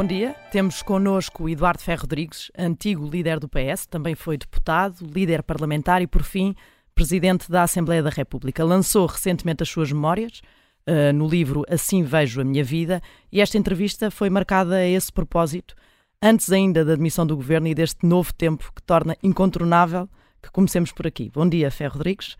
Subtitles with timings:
[0.00, 0.34] Bom dia.
[0.50, 6.06] Temos connosco Eduardo Ferro Rodrigues, antigo líder do PS, também foi deputado, líder parlamentar e,
[6.06, 6.54] por fim,
[6.94, 8.64] presidente da Assembleia da República.
[8.64, 10.40] Lançou recentemente as suas memórias
[10.88, 15.12] uh, no livro Assim Vejo a Minha Vida e esta entrevista foi marcada a esse
[15.12, 15.74] propósito,
[16.22, 20.08] antes ainda da admissão do governo e deste novo tempo que torna incontornável
[20.42, 21.30] que comecemos por aqui.
[21.30, 22.38] Bom dia, Ferro Rodrigues.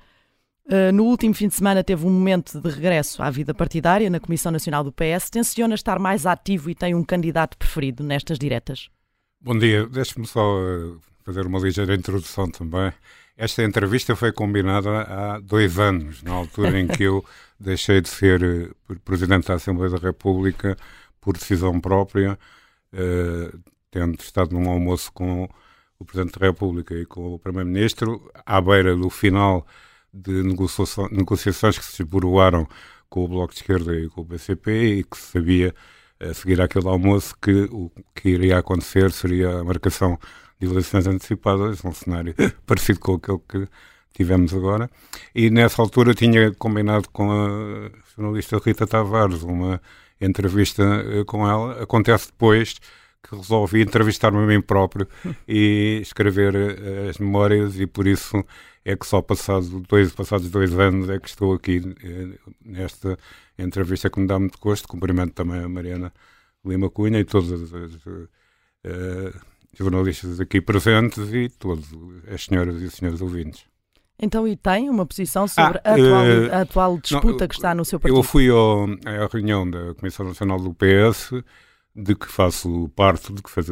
[0.70, 4.20] Uh, no último fim de semana teve um momento de regresso à vida partidária na
[4.20, 5.28] Comissão Nacional do PS.
[5.28, 8.88] Tenciona estar mais ativo e tem um candidato preferido nestas diretas?
[9.40, 9.84] Bom dia.
[9.88, 12.92] Deixe-me só uh, fazer uma ligeira introdução também.
[13.36, 17.24] Esta entrevista foi combinada há dois anos, na altura em que eu
[17.58, 18.40] deixei de ser
[18.88, 20.76] uh, Presidente da Assembleia da República
[21.20, 22.38] por decisão própria,
[23.90, 25.48] tendo estado num almoço com
[25.98, 29.66] o Presidente da República e com o Primeiro-Ministro, à beira do final
[30.12, 32.66] de negociações que se esboroaram
[33.08, 35.74] com o Bloco de Esquerda e com o PCP e que se sabia,
[36.20, 40.18] a seguir àquele almoço, que o que iria acontecer seria a marcação
[40.60, 42.34] de eleições antecipadas, um cenário
[42.66, 43.68] parecido com aquele que
[44.14, 44.90] tivemos agora.
[45.34, 49.80] E nessa altura tinha combinado com a jornalista Rita Tavares uma
[50.20, 51.82] entrevista eh, com ela.
[51.82, 52.74] Acontece depois
[53.22, 55.08] que resolvi entrevistar-me a mim próprio
[55.48, 58.44] e escrever eh, as memórias e por isso
[58.84, 63.18] é que só passado dois, passados dois anos é que estou aqui eh, nesta
[63.58, 64.88] entrevista que me dá muito gosto.
[64.88, 66.12] Cumprimento também a Mariana
[66.64, 69.40] Lima Cunha e todas as, as uh,
[69.78, 71.86] jornalistas aqui presentes e todas
[72.32, 73.64] as senhoras e os senhores ouvintes.
[74.22, 77.54] Então, e tem uma posição sobre ah, a, atual, uh, a, atual, disputa não, que
[77.54, 78.18] está no seu partido?
[78.18, 81.32] Eu fui ao, à reunião da Comissão Nacional do PS,
[81.96, 83.68] de que faço parte, de que faz,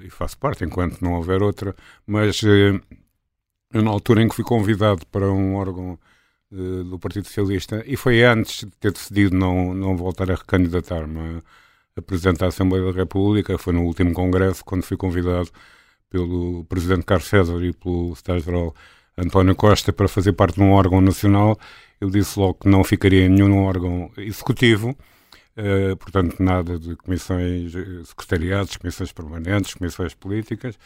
[0.00, 2.80] e faço parte enquanto não houver outra, mas uh,
[3.72, 5.98] na altura em que fui convidado para um órgão
[6.50, 11.42] uh, do Partido Socialista, e foi antes de ter decidido não, não voltar a recandidatar-me
[11.96, 15.50] a Presidente da Assembleia da República, foi no último congresso, quando fui convidado
[16.08, 18.74] pelo Presidente Carlos César e pelo Secretário-Geral
[19.16, 21.58] António Costa para fazer parte de um órgão nacional,
[22.00, 24.90] eu disse logo que não ficaria em nenhum órgão executivo,
[25.56, 30.78] uh, portanto nada de comissões, eh, secretariados, comissões permanentes, comissões políticas,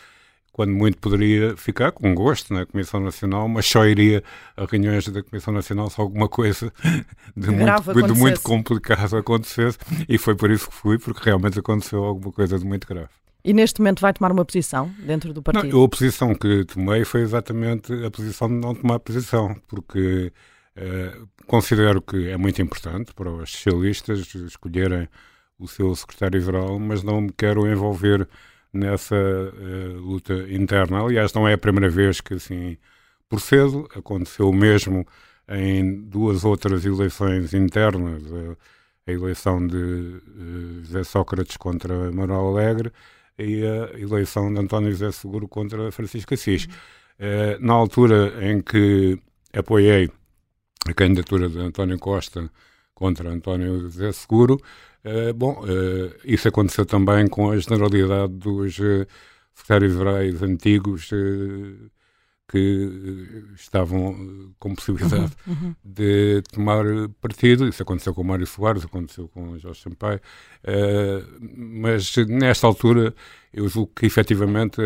[0.56, 4.25] quando muito poderia ficar com gosto na Comissão Nacional, mas só iria
[4.56, 6.72] a reuniões da Comissão Nacional se alguma coisa
[7.37, 9.77] de, muito, de muito complicado acontecesse,
[10.09, 13.11] e foi por isso que fui, porque realmente aconteceu alguma coisa de muito grave.
[13.44, 15.77] E neste momento vai tomar uma posição dentro do partido?
[15.77, 20.33] Não, a posição que tomei foi exatamente a posição de não tomar posição, porque
[20.75, 25.06] eh, considero que é muito importante para os socialistas escolherem
[25.59, 28.27] o seu secretário-geral, mas não me quero envolver
[28.72, 31.03] nessa uh, luta interna.
[31.03, 32.77] Aliás, não é a primeira vez que assim
[33.28, 35.06] procedo, aconteceu mesmo
[35.49, 42.93] em duas outras eleições internas, a, a eleição de uh, José Sócrates contra Manuel Alegre
[43.38, 46.65] e a eleição de António José Seguro contra Francisco Assis.
[46.65, 49.19] Uh, na altura em que
[49.53, 50.10] apoiei
[50.87, 52.50] a candidatura de António Costa
[52.94, 54.60] contra António José Seguro,
[55.06, 59.06] Uh, bom, uh, isso aconteceu também com a generalidade dos uh,
[59.55, 61.11] secretários-gerais antigos
[62.49, 65.75] que estavam com possibilidade uhum, uhum.
[65.84, 66.84] de tomar
[67.21, 67.69] partido.
[67.69, 70.21] Isso aconteceu com o Mário Soares, aconteceu com o Jorge Sampaio.
[71.56, 73.15] mas nesta altura
[73.53, 74.81] eu julgo que efetivamente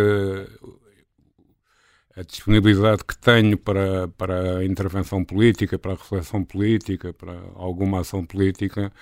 [2.17, 8.01] a disponibilidade que tenho para, para a intervenção política, para a reflexão política, para alguma
[8.01, 8.93] ação política,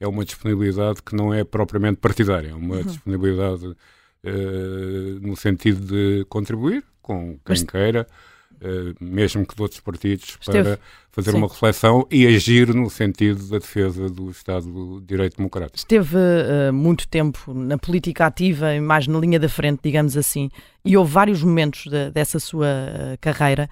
[0.00, 2.82] é uma disponibilidade que não é propriamente partidária, é uma uhum.
[2.82, 7.62] disponibilidade uh, no sentido de contribuir com quem Mas...
[7.62, 8.06] queira,
[8.54, 10.62] uh, mesmo que de outros partidos, Esteve...
[10.62, 10.78] para
[11.10, 11.38] fazer Sim.
[11.38, 15.76] uma reflexão e agir no sentido da defesa do Estado de Direito Democrático.
[15.76, 20.48] Esteve uh, muito tempo na política ativa, mais na linha da frente, digamos assim,
[20.84, 22.68] e houve vários momentos de, dessa sua
[23.20, 23.68] carreira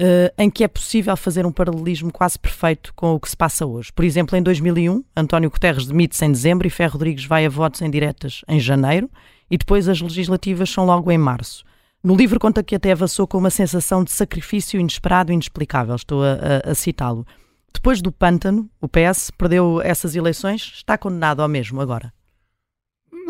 [0.00, 3.66] uh, em que é possível fazer um paralelismo quase perfeito com o que se passa
[3.66, 3.92] hoje.
[3.92, 7.82] Por exemplo, em 2001, António Guterres demite-se em dezembro e Ferro Rodrigues vai a votos
[7.82, 9.10] em diretas em janeiro
[9.50, 11.64] e depois as legislativas são logo em março.
[12.02, 15.94] No livro conta que até avançou com uma sensação de sacrifício inesperado e inexplicável.
[15.94, 16.32] Estou a,
[16.66, 17.26] a, a citá-lo.
[17.72, 22.12] Depois do pântano, o PS perdeu essas eleições, está condenado ao mesmo agora.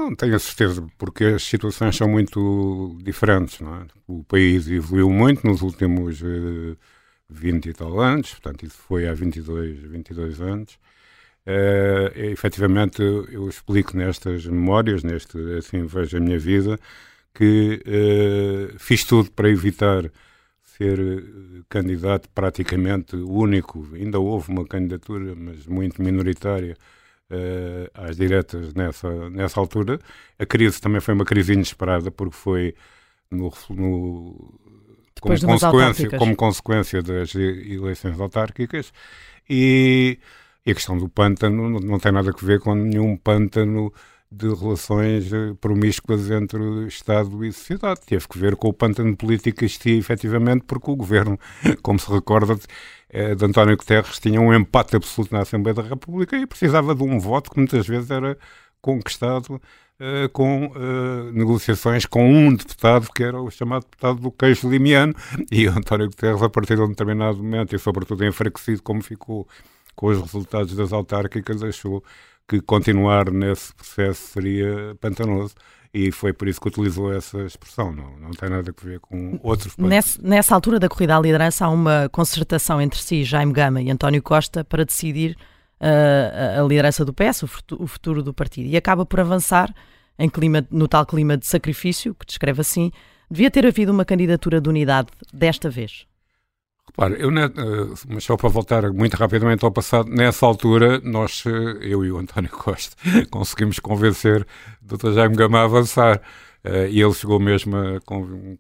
[0.01, 3.61] Não tenho a certeza, porque as situações são muito diferentes.
[3.61, 3.87] É?
[4.09, 6.77] O país evoluiu muito nos últimos uh, eh,
[7.29, 10.79] 20 e tal anos, portanto, isso foi há 22, 22 anos.
[11.47, 16.79] Uh, efetivamente, eu explico nestas memórias, neste assim vejo a minha vida,
[17.35, 20.11] que uh, fiz tudo para evitar
[20.63, 20.99] ser
[21.69, 23.87] candidato praticamente único.
[23.95, 26.75] Ainda houve uma candidatura, mas muito minoritária,
[27.31, 29.99] uh, às diretas nessa, nessa altura.
[30.39, 32.75] A crise também foi uma crise inesperada, porque foi
[33.31, 34.61] no, no
[35.21, 38.93] como, consequência, como consequência das eleições autárquicas
[39.49, 40.19] e,
[40.65, 43.93] e, a questão do pântano não, não tem nada a ver com nenhum pântano
[44.33, 48.01] de relações eh, promíscuas entre Estado e sociedade.
[48.07, 51.39] Teve que ver com o pântano político que existia efetivamente, porque o governo,
[51.83, 52.57] como se recorda,
[53.13, 57.03] eh, de António Guterres tinha um empate absoluto na Assembleia da República e precisava de
[57.03, 58.39] um voto que muitas vezes era
[58.81, 59.61] conquistado
[60.01, 65.15] uh, com uh, negociações com um deputado que era o chamado deputado do queijo limiano.
[65.51, 69.47] E António Guterres, a partir de um determinado momento e sobretudo enfraquecido como ficou
[69.95, 72.03] com os resultados das autárquicas, achou
[72.51, 75.55] que continuar nesse processo seria pantanoso.
[75.95, 79.41] E foi por isso que utilizou essa expressão, não, não tem nada a ver com
[79.43, 83.83] outros Nessa, nessa altura da corrida à liderança há uma concertação entre si, Jaime Gama
[83.83, 85.37] e António Costa, para decidir
[85.81, 89.73] uh, a liderança do PS, o futuro do partido, e acaba por avançar
[90.17, 92.93] em clima, no tal clima de sacrifício, que descreve assim,
[93.29, 96.07] devia ter havido uma candidatura de unidade desta vez.
[96.91, 97.51] Repare, eu, eh,
[98.09, 102.19] mas só para voltar muito rapidamente ao passado, nessa altura, nós, eh, eu e o
[102.19, 102.97] António Costa,
[103.31, 104.45] conseguimos convencer
[104.83, 105.13] o Dr.
[105.13, 106.21] Jaime Gama a avançar.
[106.65, 108.01] Eh, e ele chegou mesmo a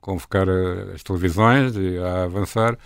[0.00, 0.46] convocar
[0.94, 2.78] as televisões a avançar,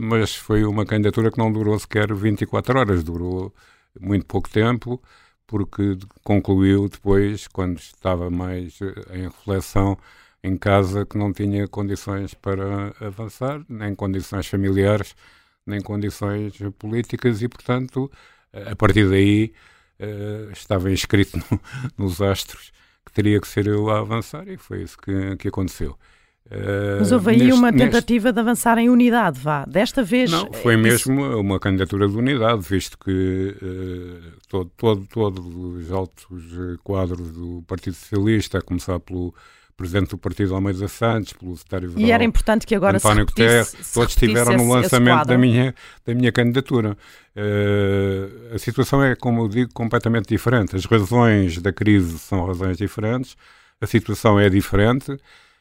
[0.00, 3.52] mas foi uma candidatura que não durou sequer 24 horas, durou
[4.00, 5.02] muito pouco tempo,
[5.46, 8.78] porque concluiu depois, quando estava mais
[9.12, 9.98] em reflexão,
[10.42, 15.14] em casa que não tinha condições para avançar, nem condições familiares,
[15.66, 18.10] nem condições políticas e, portanto,
[18.52, 19.52] a partir daí
[20.00, 21.60] uh, estava inscrito no,
[21.96, 22.72] nos astros
[23.04, 25.98] que teria que ser eu a avançar e foi isso que, que aconteceu.
[26.46, 28.34] Uh, Mas houve aí neste, uma tentativa neste...
[28.34, 29.66] de avançar em unidade, vá.
[29.66, 30.30] Desta vez.
[30.30, 36.24] Não, foi mesmo uma candidatura de unidade, visto que uh, todo, todo, todos os altos
[36.82, 39.34] quadros do Partido Socialista, a começar pelo
[39.78, 43.70] presidente do partido Almeida Santos, pelo secretário E era importante que agora António se repetisse,
[43.76, 46.98] Guterres, todos estiveram no lançamento da minha, da minha candidatura.
[47.36, 50.74] Uh, a situação é, como eu digo, completamente diferente.
[50.74, 53.36] As razões da crise são razões diferentes,
[53.80, 55.16] a situação é diferente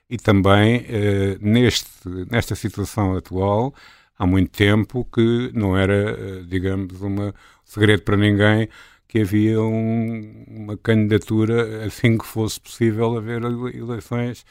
[0.10, 1.88] e também uh, neste,
[2.32, 3.72] nesta situação atual
[4.18, 7.32] há muito tempo que não era, uh, digamos, um
[7.64, 8.68] segredo para ninguém
[9.08, 14.46] que havia um, uma candidatura, assim que fosse possível haver eleições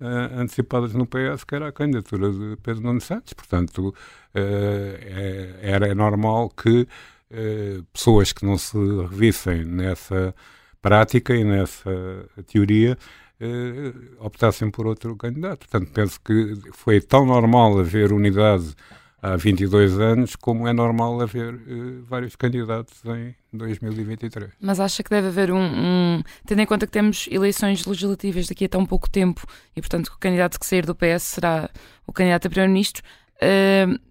[0.00, 3.32] uh, antecipadas no PS, que era a candidatura de Pedro Nuno Santos.
[3.34, 3.94] Portanto, uh,
[5.60, 6.82] era normal que
[7.30, 8.76] uh, pessoas que não se
[9.08, 10.34] revissem nessa
[10.82, 11.90] prática e nessa
[12.46, 12.96] teoria
[14.18, 15.60] optassem por outro candidato.
[15.60, 18.74] Portanto, penso que foi tão normal haver unidade
[19.22, 21.58] há 22 anos, como é normal haver
[22.06, 24.50] vários candidatos em 2023.
[24.60, 28.64] Mas acha que deve haver um, um, Tendo em conta que temos eleições legislativas daqui
[28.64, 31.70] a tão pouco tempo e, portanto, o candidato que sair do PS será
[32.06, 33.02] o candidato a Primeiro-Ministro,
[33.36, 34.10] uh,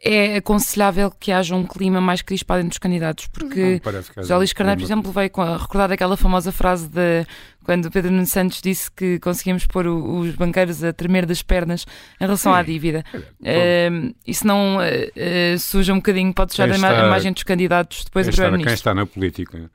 [0.00, 3.80] é aconselhável que haja um clima mais crispado entre os candidatos, porque
[4.16, 7.26] José Luís Carneiro, por exemplo, veio a recordar aquela famosa frase de
[7.68, 11.84] quando Pedro Nuno Santos disse que conseguíamos pôr o, os banqueiros a tremer das pernas
[12.18, 12.58] em relação Sim.
[12.58, 13.04] à dívida.
[13.14, 18.32] Uh, isso não uh, suja um bocadinho, pode sujar a imagem dos candidatos depois do
[18.32, 19.70] primeiro Quem está na política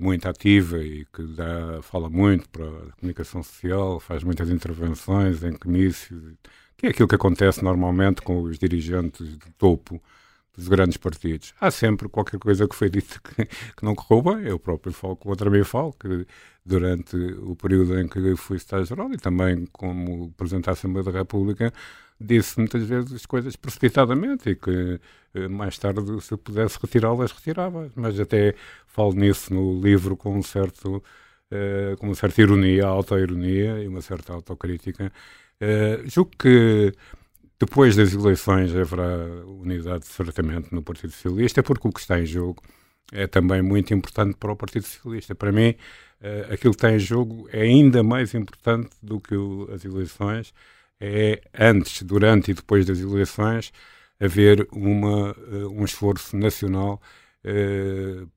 [0.00, 5.52] muito ativa e que dá, fala muito para a comunicação social, faz muitas intervenções em
[5.52, 6.32] comícios
[6.78, 10.02] que é aquilo que acontece normalmente com os dirigentes de topo
[10.56, 11.54] dos grandes partidos.
[11.60, 14.48] Há sempre qualquer coisa que foi dito que, que não correu bem.
[14.48, 16.26] Eu próprio falo com outra vez falo que
[16.64, 21.72] durante o período em que fui Estado-Geral e também como Presidente da Assembleia da República
[22.20, 25.00] disse muitas vezes as coisas precipitadamente e que
[25.34, 27.90] eh, mais tarde, se pudesse retirá-las, retirava.
[27.96, 28.54] Mas até
[28.86, 31.02] falo nisso no livro com um certo,
[31.50, 35.12] uh, com uma certa ironia, auto-ironia e uma certa autocrítica
[35.62, 36.92] Uh, julgo que
[37.64, 39.16] depois das eleições haverá
[39.46, 42.60] unidade certamente no Partido Socialista, porque o que está em jogo
[43.12, 45.32] é também muito importante para o Partido Socialista.
[45.32, 49.68] Para mim, uh, aquilo que está em jogo é ainda mais importante do que o,
[49.72, 50.52] as eleições.
[51.00, 53.72] É antes, durante e depois das eleições
[54.18, 57.00] haver uma, uh, um esforço nacional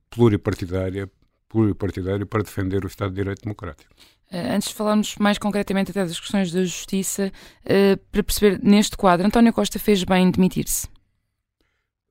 [0.10, 1.10] pluripartidário,
[1.48, 3.94] pluripartidário para defender o Estado de Direito Democrático.
[4.36, 7.32] Eh, antes de falarmos mais concretamente até das questões da justiça,
[7.63, 10.88] uh, para perceber neste quadro, António Costa fez bem em demitir-se?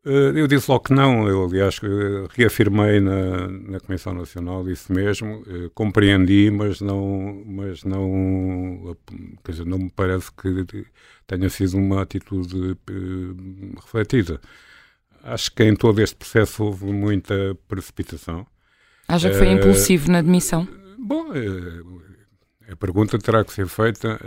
[0.07, 1.79] Uh, eu disse logo que não, eu aliás
[2.31, 8.97] reafirmei na, na Comissão Nacional isso mesmo, uh, compreendi, mas não, mas não,
[9.45, 10.87] quer dizer, não me parece que
[11.27, 12.75] tenha sido uma atitude
[13.77, 14.41] refletida.
[15.23, 18.47] Acho que em todo este processo houve muita precipitação
[19.07, 20.67] Acha que foi impulsivo na admissão?
[20.99, 21.27] Bom,
[22.71, 24.19] a pergunta terá que ser feita,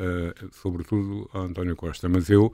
[0.52, 2.54] sobretudo a António Costa, mas eu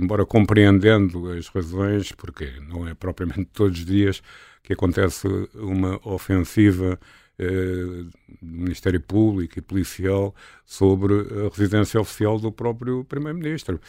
[0.00, 4.22] embora compreendendo as razões, porque não é propriamente todos os dias
[4.62, 6.98] que acontece uma ofensiva
[7.38, 8.04] eh,
[8.42, 10.34] do Ministério Público e policial
[10.64, 13.80] sobre a residência oficial do próprio Primeiro-Ministro.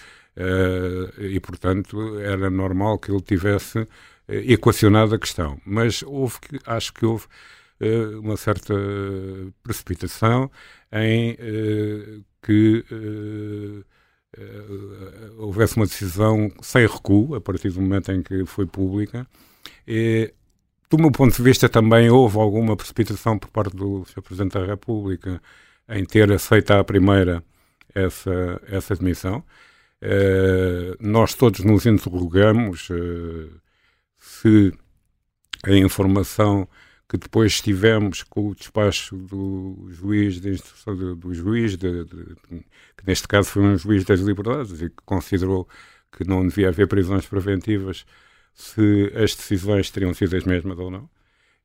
[1.18, 3.86] E, portanto, era normal que ele tivesse
[4.28, 5.60] equacionado a questão.
[5.66, 7.26] Mas houve, acho que houve
[8.22, 8.74] uma certa
[9.62, 10.50] precipitação
[10.92, 11.36] em
[12.42, 12.84] que
[15.38, 19.28] houvesse uma decisão sem recuo, a partir do momento em que foi pública.
[19.88, 20.34] E,
[20.90, 24.22] do meu ponto de vista, também houve alguma precipitação por parte do Sr.
[24.22, 25.42] Presidente da República
[25.88, 27.44] em ter aceito à primeira
[27.94, 29.44] essa, essa admissão.
[31.00, 32.90] Nós todos nos interrogamos
[34.18, 34.74] se
[35.64, 36.68] a informação
[37.10, 42.36] que depois tivemos com o despacho do juiz de instrução do, do juiz, de, de,
[42.48, 45.68] que neste caso foi um juiz das liberdades e que considerou
[46.16, 48.06] que não devia haver prisões preventivas
[48.54, 51.10] se as decisões teriam sido as mesmas ou não.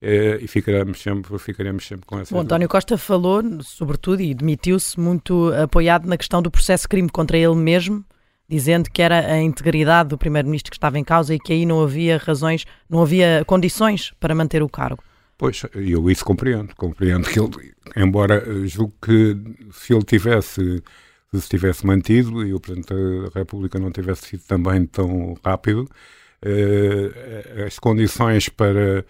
[0.03, 2.35] Uh, e ficaremos sempre, ficaremos sempre com essa.
[2.35, 7.37] O António Costa falou, sobretudo, e demitiu-se muito apoiado na questão do processo crime contra
[7.37, 8.05] ele mesmo,
[8.49, 11.83] dizendo que era a integridade do primeiro-ministro que estava em causa e que aí não
[11.83, 15.03] havia razões, não havia condições para manter o cargo.
[15.37, 16.75] Pois, eu isso compreendo.
[16.77, 19.37] Compreendo que ele, embora julgo que
[19.73, 20.83] se ele tivesse
[21.41, 25.89] se tivesse mantido e o Presidente da República não tivesse sido também tão rápido,
[26.45, 29.05] uh, as condições para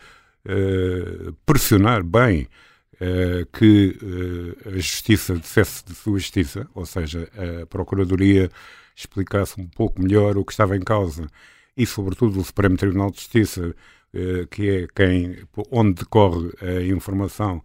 [0.46, 2.48] uh, pressionar bem
[2.94, 3.98] uh, que
[4.66, 7.28] a Justiça dissesse de sua Justiça, ou seja,
[7.62, 8.50] a Procuradoria
[8.96, 11.26] explicasse um pouco melhor o que estava em causa
[11.76, 13.74] e, sobretudo, o Supremo Tribunal de Justiça,
[14.50, 15.36] que é quem,
[15.70, 17.62] onde decorre a informação,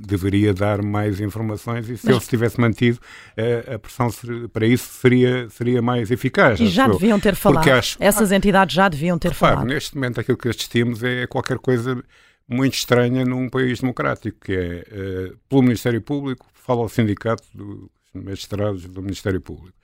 [0.00, 2.14] deveria dar mais informações e se Mas...
[2.14, 2.98] ele se tivesse mantido
[3.36, 4.08] a, a pressão
[4.52, 6.60] para isso seria, seria mais eficaz.
[6.60, 7.68] E já deviam ter falado.
[7.68, 9.68] Acho, Essas entidades já deviam ter repare, falado.
[9.68, 12.02] Neste momento aquilo que assistimos é qualquer coisa
[12.48, 18.84] muito estranha num país democrático, que é, pelo Ministério Público, fala o sindicato dos magistrados
[18.86, 19.76] do Ministério Público.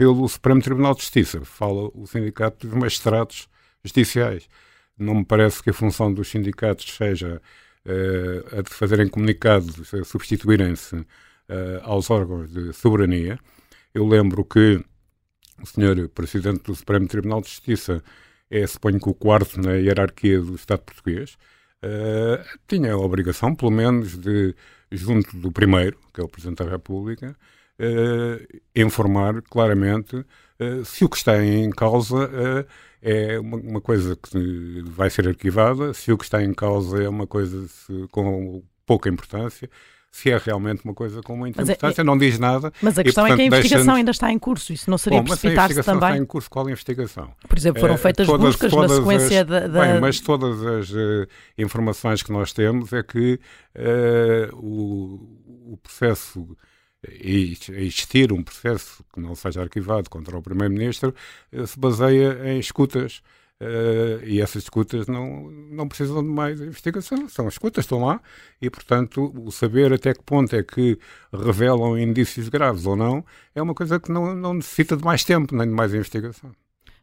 [0.00, 3.50] Pelo Supremo Tribunal de Justiça, fala o sindicato dos magistrados
[3.84, 4.48] judiciais.
[4.96, 7.42] Não me parece que a função dos sindicatos seja
[7.84, 11.06] uh, a fazerem comunicados, substituírem-se uh,
[11.82, 13.38] aos órgãos de soberania.
[13.92, 14.82] Eu lembro que
[15.62, 18.02] o senhor Presidente do Supremo Tribunal de Justiça
[18.50, 21.36] é, suponho que o quarto na hierarquia do Estado português,
[21.84, 24.54] uh, tinha a obrigação, pelo menos, de,
[24.90, 27.36] junto do primeiro, que é o Presidente da República,
[27.80, 32.30] uh, informar claramente uh, se o que está em causa
[33.02, 37.08] é uma, uma, coisa que vai ser arquivada, se o que está em causa é
[37.08, 39.70] uma coisa se, com pouca importância,
[40.10, 42.72] se é realmente uma coisa com muita mas é- importância, é, não diz nada.
[42.82, 44.98] Mas a questão e, portanto, é que a investigação ainda está em curso, isso não
[44.98, 46.08] seria precipitar-se também?
[46.08, 47.32] está em curso, qual investigação?
[47.48, 49.80] Por exemplo, foram feitas todas, buscas todas na sequência as, da, da...
[49.80, 53.38] Bem, mas todas as uh, informações que nós temos é que
[53.76, 56.56] uh, o, o processo
[57.08, 61.14] existir um processo que não seja arquivado contra o Primeiro-Ministro
[61.52, 63.22] eh, se baseia em escutas.
[63.62, 68.18] Uh, e essas escutas não, não precisam de mais investigação, são escutas, estão lá,
[68.58, 70.98] e portanto o saber até que ponto é que
[71.30, 73.22] revelam indícios graves ou não
[73.54, 76.52] é uma coisa que não, não necessita de mais tempo nem de mais investigação.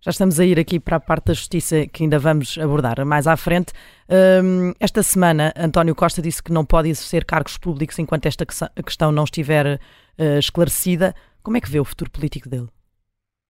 [0.01, 3.25] Já estamos a ir aqui para a parte da justiça que ainda vamos abordar mais
[3.25, 3.74] à frente.
[4.08, 9.12] Um, esta semana, António Costa disse que não pode exercer cargos públicos enquanto esta questão
[9.12, 11.16] não estiver uh, esclarecida.
[11.42, 12.68] Como é que vê o futuro político dele?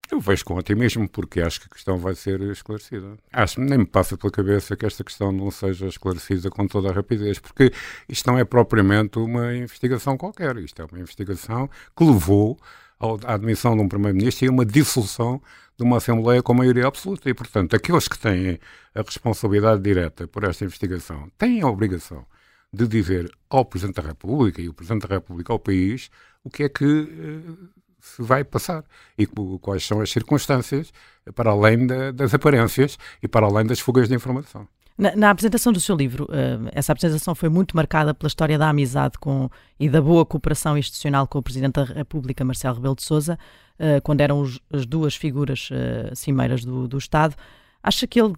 [0.10, 3.18] Eu vejo com otimismo, porque acho que a questão vai ser esclarecida.
[3.34, 6.94] Acho nem me passa pela cabeça que esta questão não seja esclarecida com toda a
[6.94, 7.74] rapidez, porque
[8.08, 10.56] isto não é propriamente uma investigação qualquer.
[10.58, 12.58] Isto é uma investigação que levou
[13.00, 15.42] à admissão de um Primeiro-Ministro e uma dissolução
[15.78, 17.30] de uma Assembleia com maioria absoluta.
[17.30, 18.60] E, portanto, aqueles que têm
[18.96, 22.26] a responsabilidade direta por esta investigação têm a obrigação
[22.74, 26.10] de dizer ao Presidente da República e o Presidente da República ao país
[26.44, 28.84] o que é que uh, se vai passar
[29.18, 29.28] e
[29.62, 30.92] quais são as circunstâncias
[31.36, 34.68] para além da, das aparências e para além das fugas de informação.
[34.98, 38.68] Na, na, apresentação do seu livro, uh, essa apresentação foi muito marcada pela história da
[38.68, 39.48] amizade com,
[39.80, 43.38] e da boa cooperação institucional com o Presidente da República, Marcelo Rebelo de Sousa,
[43.80, 47.36] uh, quando eram os, as duas figuras uh, cimeiras do, do Estado.
[47.84, 48.34] Acha que ele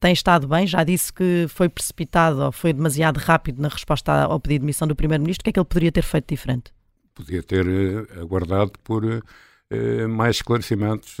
[0.00, 0.66] tem estado bem?
[0.66, 4.88] Já disse que foi precipitado ou foi demasiado rápido na resposta ao pedido de missão
[4.88, 5.42] do Primeiro-Ministro.
[5.42, 6.72] O que é que ele poderia ter feito diferente?
[7.14, 7.64] Podia ter
[8.20, 9.04] aguardado por
[10.08, 11.16] mais esclarecimentos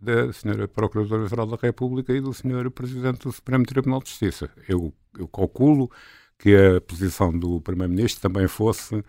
[0.00, 0.66] da Sra.
[0.66, 2.70] Procuradora-Geral da República e do Sr.
[2.70, 4.50] Presidente do Supremo Tribunal de Justiça.
[4.68, 5.90] Eu, eu calculo
[6.38, 9.04] que a posição do Primeiro-Ministro também fosse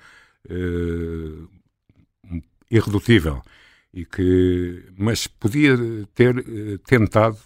[0.50, 1.48] eh,
[2.69, 3.41] irredutível
[3.93, 5.77] e que mas podia
[6.13, 7.38] ter eh, tentado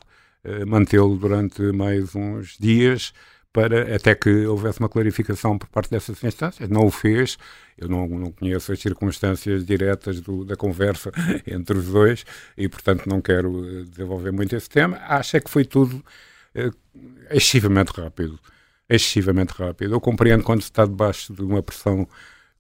[0.44, 3.14] eh, mantê-lo durante mais uns dias
[3.56, 6.68] para até que houvesse uma clarificação por parte dessas instâncias.
[6.68, 7.38] Não o fez.
[7.78, 11.10] Eu não, não conheço as circunstâncias diretas do, da conversa
[11.48, 12.26] entre os dois
[12.58, 14.98] e, portanto, não quero eh, desenvolver muito esse tema.
[15.08, 16.04] Acho é que foi tudo
[16.54, 16.70] eh,
[17.32, 18.38] excessivamente rápido.
[18.90, 19.94] Excessivamente rápido.
[19.96, 22.06] Eu compreendo quando se está debaixo de uma pressão,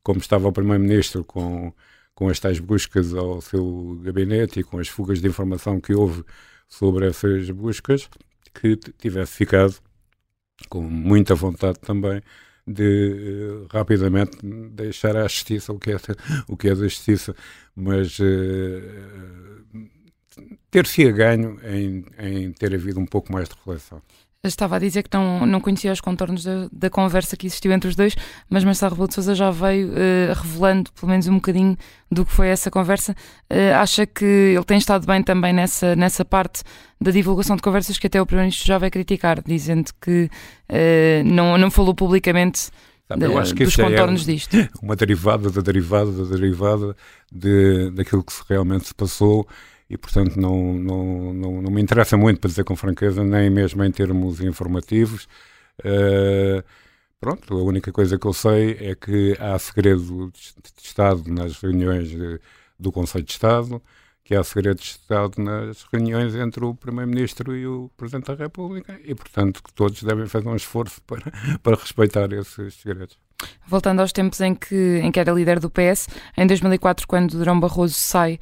[0.01, 1.73] como estava o Primeiro-Ministro, com,
[2.13, 6.23] com as tais buscas ao seu gabinete e com as fugas de informação que houve
[6.69, 8.09] sobre essas buscas,
[8.53, 9.75] que tivesse ficado
[10.67, 12.21] com muita vontade também
[12.67, 14.37] de uh, rapidamente
[14.71, 15.97] deixar à justiça o que é,
[16.47, 17.35] o que é da justiça,
[17.75, 18.81] mas uh,
[20.71, 24.01] ter-se ganho em, em ter havido um pouco mais de reflexão.
[24.47, 27.89] Estava a dizer que não, não conhecia os contornos da, da conversa que existiu entre
[27.89, 28.15] os dois,
[28.49, 31.77] mas Marcelo Rebelo de Sousa já veio uh, revelando pelo menos um bocadinho
[32.11, 33.15] do que foi essa conversa.
[33.51, 36.63] Uh, acha que ele tem estado bem também nessa, nessa parte
[36.99, 40.29] da divulgação de conversas que até o Primeiro-Ministro já vai criticar, dizendo que
[40.69, 42.69] uh, não, não falou publicamente
[43.07, 44.57] Sabe, eu acho que dos é contornos é disto.
[44.81, 46.95] Uma derivada da derivada da derivada
[47.31, 49.47] de, daquilo que realmente se passou
[49.89, 53.83] e, portanto, não, não, não, não, me interessa muito, para dizer com franqueza, nem mesmo
[53.83, 55.27] em termos informativos.
[55.79, 56.63] Uh,
[57.19, 62.09] pronto, a única coisa que eu sei é que há segredo de Estado nas reuniões
[62.09, 62.39] de,
[62.79, 63.81] do Conselho de Estado,
[64.23, 68.99] que há segredo de Estado nas reuniões entre o Primeiro-Ministro e o Presidente da República
[69.03, 73.19] e, portanto, que todos devem fazer um esforço para, para respeitar esses segredos.
[73.67, 77.59] Voltando aos tempos em que, em que era líder do PS, em 2004, quando Durão
[77.59, 78.39] Barroso sai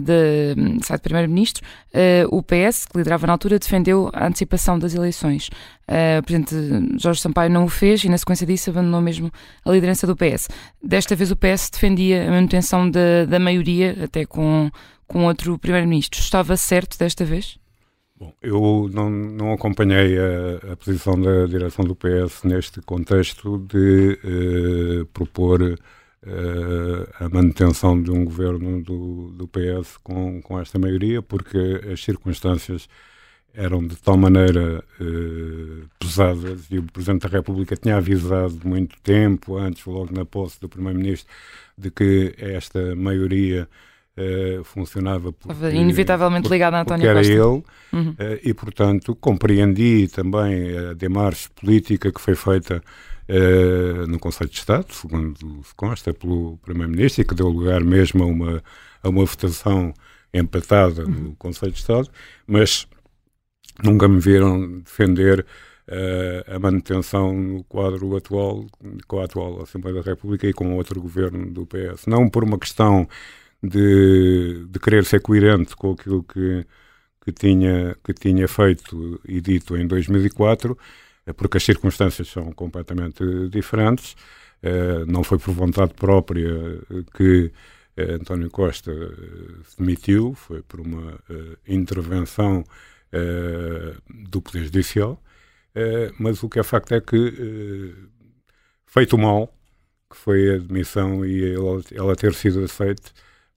[0.00, 4.94] de, sai de Primeiro-Ministro, uh, o PS, que liderava na altura, defendeu a antecipação das
[4.94, 5.48] eleições.
[5.88, 9.30] Uh, o Presidente Jorge Sampaio não o fez e, na sequência disso, abandonou mesmo
[9.64, 10.48] a liderança do PS.
[10.82, 14.70] Desta vez, o PS defendia a manutenção da, da maioria, até com,
[15.06, 16.20] com outro Primeiro-Ministro.
[16.20, 17.58] Estava certo desta vez?
[18.16, 25.06] Bom, eu não, não acompanhei a, a, posição da direção do PS neste contexto de
[25.12, 25.78] propor
[27.20, 32.88] a manutenção de um governo do, do PS com, com esta maioria, porque as circunstâncias
[33.54, 39.56] eram de tal maneira uh, pesadas e o Presidente da República tinha avisado muito tempo
[39.56, 41.28] antes, logo na posse do Primeiro-Ministro,
[41.76, 43.68] de que esta maioria
[44.18, 47.32] uh, funcionava porque, inevitavelmente ligado a António era Costa.
[47.32, 47.62] ele uhum.
[47.92, 52.82] uh, e portanto compreendi também a demarche política que foi feita
[53.28, 58.24] uh, no Conselho de Estado, segundo se consta pelo Primeiro-Ministro e que deu lugar mesmo
[58.24, 58.62] a uma,
[59.02, 59.94] a uma votação
[60.34, 61.10] empatada uhum.
[61.10, 62.08] no Conselho de Estado,
[62.46, 62.86] mas
[63.82, 65.46] nunca me viram defender
[66.54, 68.66] a manutenção no quadro atual,
[69.06, 72.04] com a atual Assembleia da República e com outro governo do PS.
[72.06, 73.08] Não por uma questão
[73.62, 76.66] de, de querer ser coerente com aquilo que,
[77.24, 80.78] que, tinha, que tinha feito e dito em 2004,
[81.26, 84.16] eh, porque as circunstâncias são completamente diferentes.
[84.60, 86.50] Uh, não foi por vontade própria
[87.14, 87.52] que
[87.96, 88.92] uh, António Costa
[89.64, 91.18] se demitiu, foi por uma
[91.66, 92.64] intervenção
[94.30, 95.22] do Poder Judicial.
[96.18, 97.94] mas o que é facto é que,
[98.86, 99.52] feito mal,
[100.10, 103.10] que foi a demissão e ela, ela ter sido aceita,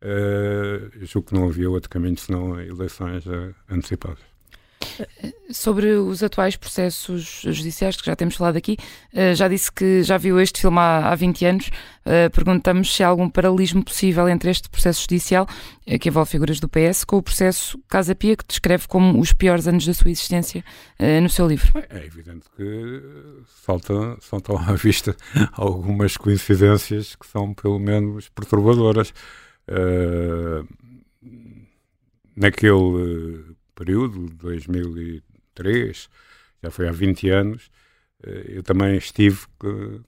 [0.04, 4.32] Uh, julgo que não havia outro caminho senão eleições uh, antecipadas.
[5.52, 8.78] Sobre os atuais processos judiciais que já temos falado aqui,
[9.14, 11.68] uh, já disse que já viu este filme há, há 20 anos.
[12.06, 15.46] Uh, perguntamos se há algum paralelismo possível entre este processo judicial,
[15.88, 19.34] uh, que envolve figuras do PS, com o processo Casa Pia, que descreve como os
[19.34, 20.64] piores anos da sua existência
[21.22, 21.72] no seu livro.
[21.90, 23.02] É evidente que
[23.66, 25.16] saltam, saltam à vista
[25.54, 29.14] algumas coincidências que são, pelo menos, perturbadoras.
[29.72, 30.68] Uh,
[32.36, 36.10] naquele período, 2003,
[36.62, 37.72] já foi há 20 anos,
[38.26, 39.40] uh, eu também estive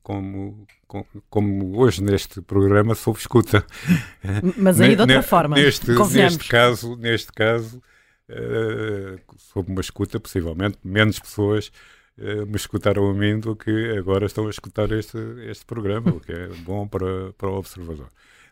[0.02, 3.66] como, como, como, hoje neste programa sob escuta.
[4.58, 7.82] Mas aí de outra forma, neste, neste caso, neste caso
[8.30, 11.72] uh, sob uma escuta, possivelmente menos pessoas
[12.18, 16.20] uh, me escutaram a mim do que agora estão a escutar este, este programa, o
[16.20, 18.10] que é bom para, para o observador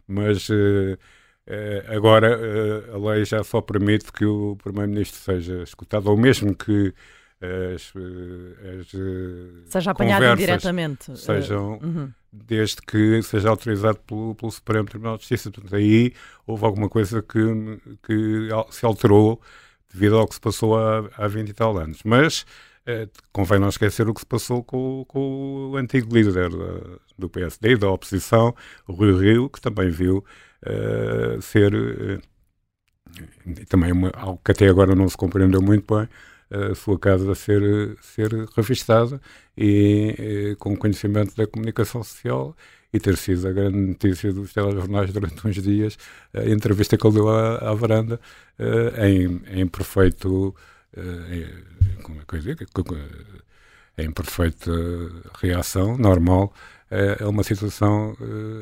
[0.07, 0.97] mas uh,
[1.87, 6.93] agora uh, a lei já só permite que o Primeiro-Ministro seja escutado, ou mesmo que
[7.73, 7.91] as,
[8.79, 12.11] as seja apanhado diretamente sejam uhum.
[12.31, 15.49] desde que seja autorizado pelo, pelo, Supremo Tribunal de Justiça.
[15.49, 16.13] Portanto, aí
[16.45, 17.39] houve alguma coisa que,
[18.03, 19.41] que se alterou
[19.91, 22.01] devido ao que se passou há, há 20 e tal anos.
[22.05, 22.45] Mas
[22.85, 27.29] eh, convém não esquecer o que se passou com, com o antigo líder da, do
[27.29, 28.55] PSD, da oposição,
[28.87, 30.25] o Rui Rio, que também viu
[30.65, 32.21] uh, ser uh,
[33.69, 36.07] também uma, algo que até agora não se compreendeu muito bem,
[36.71, 39.21] a sua casa ser, ser revistada
[39.57, 42.55] e, com conhecimento da comunicação social
[42.93, 45.97] e ter sido a grande notícia dos telejornais durante uns dias,
[46.33, 48.19] a entrevista que ele deu à, à varanda
[48.97, 50.53] em, em perfeito
[52.03, 52.57] como é que eu dizer,
[53.97, 54.71] em perfeita
[55.39, 56.53] reação, normal,
[56.89, 58.15] é uma situação,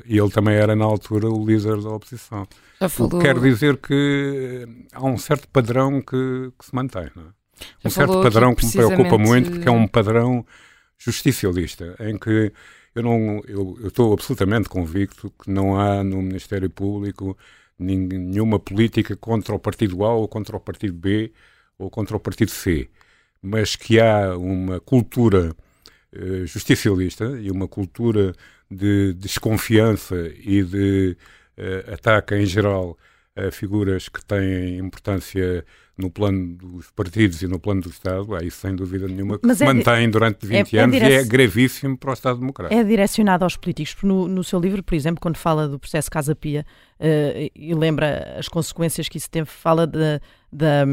[0.06, 2.48] e ele também era na altura o líder da oposição.
[2.90, 3.20] Falou...
[3.22, 7.28] Quer dizer que há um certo padrão que, que se mantém, não é?
[7.84, 10.46] Um certo padrão que, que me preocupa muito, porque é um padrão
[10.98, 12.54] justicialista, em que
[12.96, 17.38] eu não eu estou absolutamente convicto que não há no Ministério Público
[17.78, 21.32] nenhuma política contra o partido A ou contra o partido B
[21.80, 22.90] ou contra o partido C,
[23.42, 25.56] mas que há uma cultura
[26.14, 28.34] uh, justicialista e uma cultura
[28.70, 31.18] de desconfiança e de
[31.58, 32.98] uh, ataque em geral
[33.36, 35.64] a figuras que têm importância
[35.98, 39.46] no plano dos partidos e no plano do Estado, há isso sem dúvida nenhuma, que
[39.46, 42.40] Mas se é mantém durante 20 é, é anos e é gravíssimo para o Estado
[42.40, 42.80] Democrático.
[42.80, 43.96] É direcionado aos políticos.
[44.02, 46.66] No, no seu livro, por exemplo, quando fala do processo Casa Pia
[47.00, 50.86] uh, e lembra as consequências que isso teve, fala da.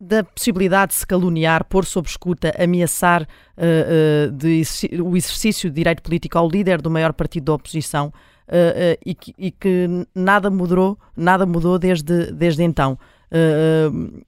[0.00, 4.62] Da possibilidade de se caluniar, pôr sob escuta, ameaçar uh, uh, de,
[5.00, 8.08] o exercício de direito político ao líder do maior partido da oposição
[8.48, 12.98] uh, e, que, e, que, nada mudou, nada mudou desde, desde então.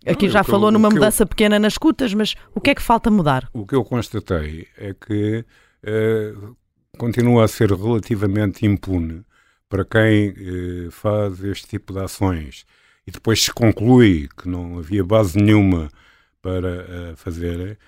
[0.07, 2.75] aqui Não, já falou eu, numa mudança eu, pequena nas escutas, mas o que é
[2.75, 3.49] que falta mudar?
[3.53, 5.45] O que eu constatei é que
[6.97, 9.23] continua a ser relativamente impune
[9.69, 10.35] para quem
[10.91, 12.65] faz este tipo de ações
[13.07, 15.91] e depois se conclui que não havia base nenhuma
[16.41, 17.79] para uh, fazer,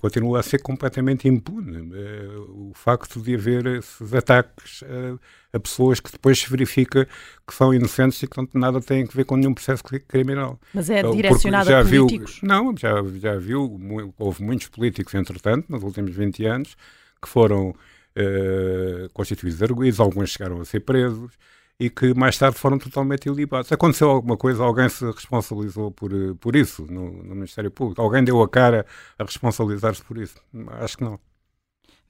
[0.00, 1.78] continua a ser completamente impune.
[1.78, 5.18] Uh, o facto de haver esses ataques uh,
[5.52, 7.06] a pessoas que depois se verifica
[7.46, 10.58] que são inocentes e que não, nada têm a ver com nenhum processo criminal.
[10.72, 12.40] Mas é direcionado a políticos?
[12.40, 13.80] Viu, não, já, já viu,
[14.18, 16.76] houve muitos políticos, entretanto, nos últimos 20 anos,
[17.20, 17.74] que foram
[19.12, 21.30] constituídos arguídos, alguns chegaram a ser presos,
[21.80, 23.70] e que mais tarde foram totalmente ilibados.
[23.70, 26.10] Aconteceu alguma coisa, alguém se responsabilizou por,
[26.40, 28.02] por isso no, no Ministério Público?
[28.02, 28.84] Alguém deu a cara
[29.18, 30.36] a responsabilizar-se por isso?
[30.80, 31.20] Acho que não.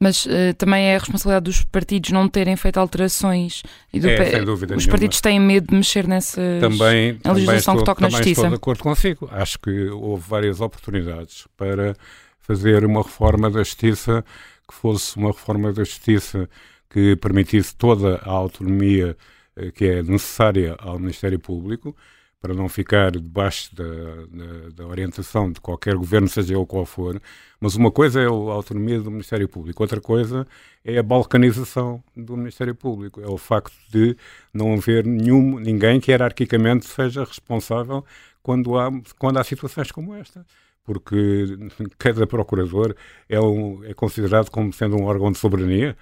[0.00, 3.62] Mas uh, também é a responsabilidade dos partidos não terem feito alterações.
[3.92, 4.92] E do é, sem dúvida Os nenhuma.
[4.92, 8.30] partidos têm medo de mexer nessa também, legislação também que toca na justiça.
[8.30, 9.28] Estou de acordo consigo.
[9.32, 11.96] Acho que houve várias oportunidades para
[12.38, 14.24] fazer uma reforma da justiça
[14.68, 16.48] que fosse uma reforma da justiça
[16.88, 19.37] que permitisse toda a autonomia eh,
[19.74, 21.94] que é necessária ao Ministério Público
[22.40, 27.20] para não ficar debaixo da, da, da, orientação de qualquer governo, seja ele qual for.
[27.60, 30.46] Mas uma coisa é a autonomia do Ministério Público, outra coisa
[30.84, 33.20] é a balcanização do Ministério Público.
[33.20, 34.16] É o facto de
[34.54, 38.04] não haver nenhum, ninguém que hierarquicamente seja responsável
[38.42, 40.46] quando há, quando há situações como esta.
[40.84, 41.58] Porque
[41.98, 42.94] cada procurador
[43.28, 45.96] é, um, é considerado como sendo um órgão de soberania.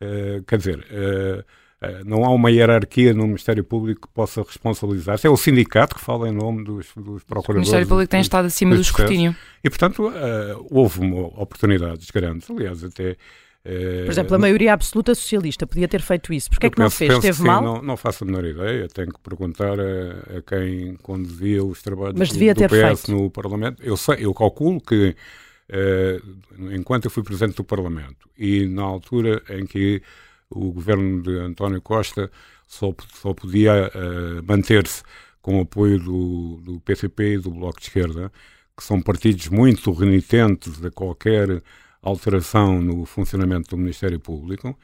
[0.00, 0.78] Uh, quer dizer.
[0.80, 1.44] Uh, eh,
[2.04, 5.26] não há uma hierarquia no Ministério Público que possa responsabilizar-se.
[5.26, 7.48] É o sindicato que fala em nome dos, dos procuradores.
[7.48, 9.34] O Ministério Público tem estado acima do escrutínio.
[9.62, 11.00] E, portanto, uh, houve
[11.36, 13.12] oportunidades grandes, aliás, até.
[13.64, 16.50] Uh, Por exemplo, a maioria absoluta socialista podia ter feito isso.
[16.50, 17.12] Porquê é que não fez?
[17.12, 17.62] Esteve mal?
[17.62, 18.88] Não, não faço a menor ideia.
[18.88, 23.12] Tenho que perguntar a, a quem conduzia os trabalhos Mas devia do, ter PS feito.
[23.12, 23.82] no Parlamento.
[23.84, 25.14] Eu, sei, eu calculo que,
[25.70, 30.02] uh, enquanto eu fui Presidente do Parlamento e na altura em que
[30.50, 32.30] o governo de António Costa
[32.66, 35.02] só, só podia uh, manter-se
[35.40, 38.32] com o apoio do, do PCP e do Bloco de Esquerda,
[38.76, 41.62] que são partidos muito renitentes a qualquer
[42.02, 44.78] alteração no funcionamento do Ministério Público,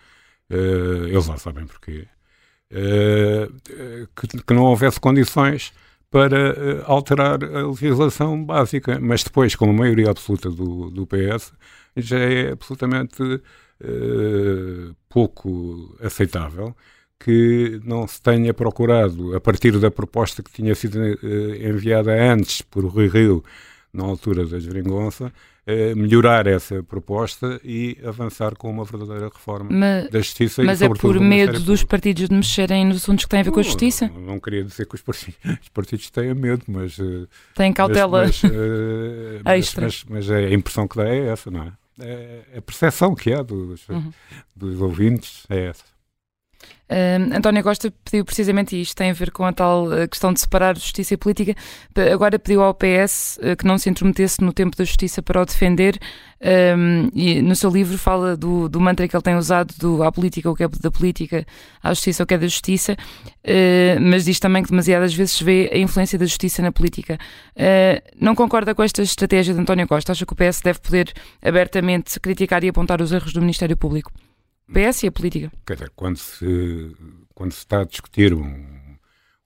[0.50, 2.07] uh, eles lá sabem porquê,
[2.72, 5.72] uh, que, que, não houvesse condições
[6.11, 9.00] para alterar a legislação básica.
[9.00, 11.53] Mas depois, com a maioria absoluta do, do PS,
[11.96, 13.42] já é absolutamente
[13.80, 16.74] uh, pouco aceitável
[17.18, 22.60] que não se tenha procurado, a partir da proposta que tinha sido uh, enviada antes
[22.60, 23.42] por Rui Rio,
[23.92, 25.32] na altura da Geringonça,
[25.66, 30.62] eh, melhorar essa proposta e avançar com uma verdadeira reforma mas, da justiça.
[30.62, 33.50] Mas e, é por medo dos partidos de mexerem nos assuntos que têm a ver
[33.50, 34.10] com a justiça?
[34.12, 36.98] Não, não queria dizer que os partidos, os partidos têm medo, mas.
[36.98, 39.87] Eh, têm cautela mas, mas, uh, extra.
[39.87, 41.72] Mas, mas, a impressão que dá é essa, não é?
[42.00, 44.12] É a percepção que há dos, uhum.
[44.54, 45.93] dos ouvintes é essa.
[46.94, 50.38] Uh, António Costa pediu precisamente isto, tem a ver com a tal uh, questão de
[50.38, 51.54] separar justiça e política.
[52.12, 55.44] Agora pediu ao PS uh, que não se intrometesse no tempo da justiça para o
[55.44, 55.98] defender.
[57.14, 60.50] e no seu livro fala do, do mantra que ele tem usado do à política
[60.50, 61.44] o que é da política,
[61.83, 65.70] à justiça o que é da justiça, uh, mas diz também que demasiadas vezes vê
[65.72, 67.18] a influência da justiça na política.
[68.20, 70.12] não concorda com esta estratégia de António Costa?
[70.12, 74.12] Acha que o PS deve poder abertamente criticar e apontar os erros do Ministério Público?
[74.72, 75.53] PS e a política.
[75.66, 76.96] Quer dizer, quando se,
[77.35, 78.96] quando se está a discutir um,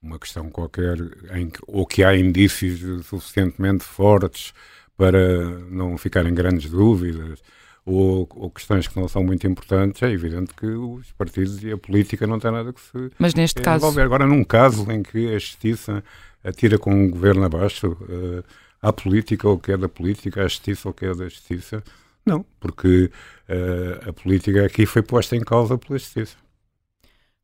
[0.03, 0.97] uma questão qualquer
[1.35, 4.53] em que, ou que há indícios suficientemente fortes
[4.97, 7.41] para não ficarem grandes dúvidas,
[7.85, 11.79] ou, ou, questões que não são muito importantes, é evidente que os partidos e a
[11.79, 13.85] política não têm nada que se Mas neste caso...
[13.85, 14.03] envolver.
[14.03, 16.05] Agora, num caso em que a justiça
[16.45, 18.45] atira com o governo abaixo, uh,
[18.83, 21.83] a política ou que é da política, a justiça ou que é da justiça,
[22.29, 23.11] não, porque
[23.49, 26.37] uh, a política aqui foi posta em causa pela justiça.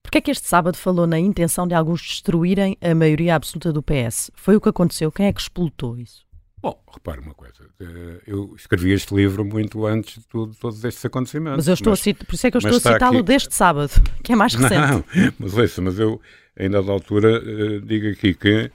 [0.03, 3.83] Porquê é que este sábado falou na intenção de alguns destruírem a maioria absoluta do
[3.83, 4.31] PS?
[4.35, 5.11] Foi o que aconteceu?
[5.11, 6.25] Quem é que explotou isso?
[6.64, 7.55] Bom, repare uma coisa.
[7.81, 11.57] Eh, eu escrevi este livro muito antes de tudo, todos estes acontecimentos.
[11.57, 13.27] Mas eu estou mas, a citar, por isso é que eu estou a citá-lo aqui...
[13.27, 13.90] deste sábado,
[14.23, 14.75] que é mais recente.
[14.75, 15.05] Não,
[15.38, 16.20] mas ouça, mas eu,
[16.57, 18.70] ainda da altura, uh, digo aqui que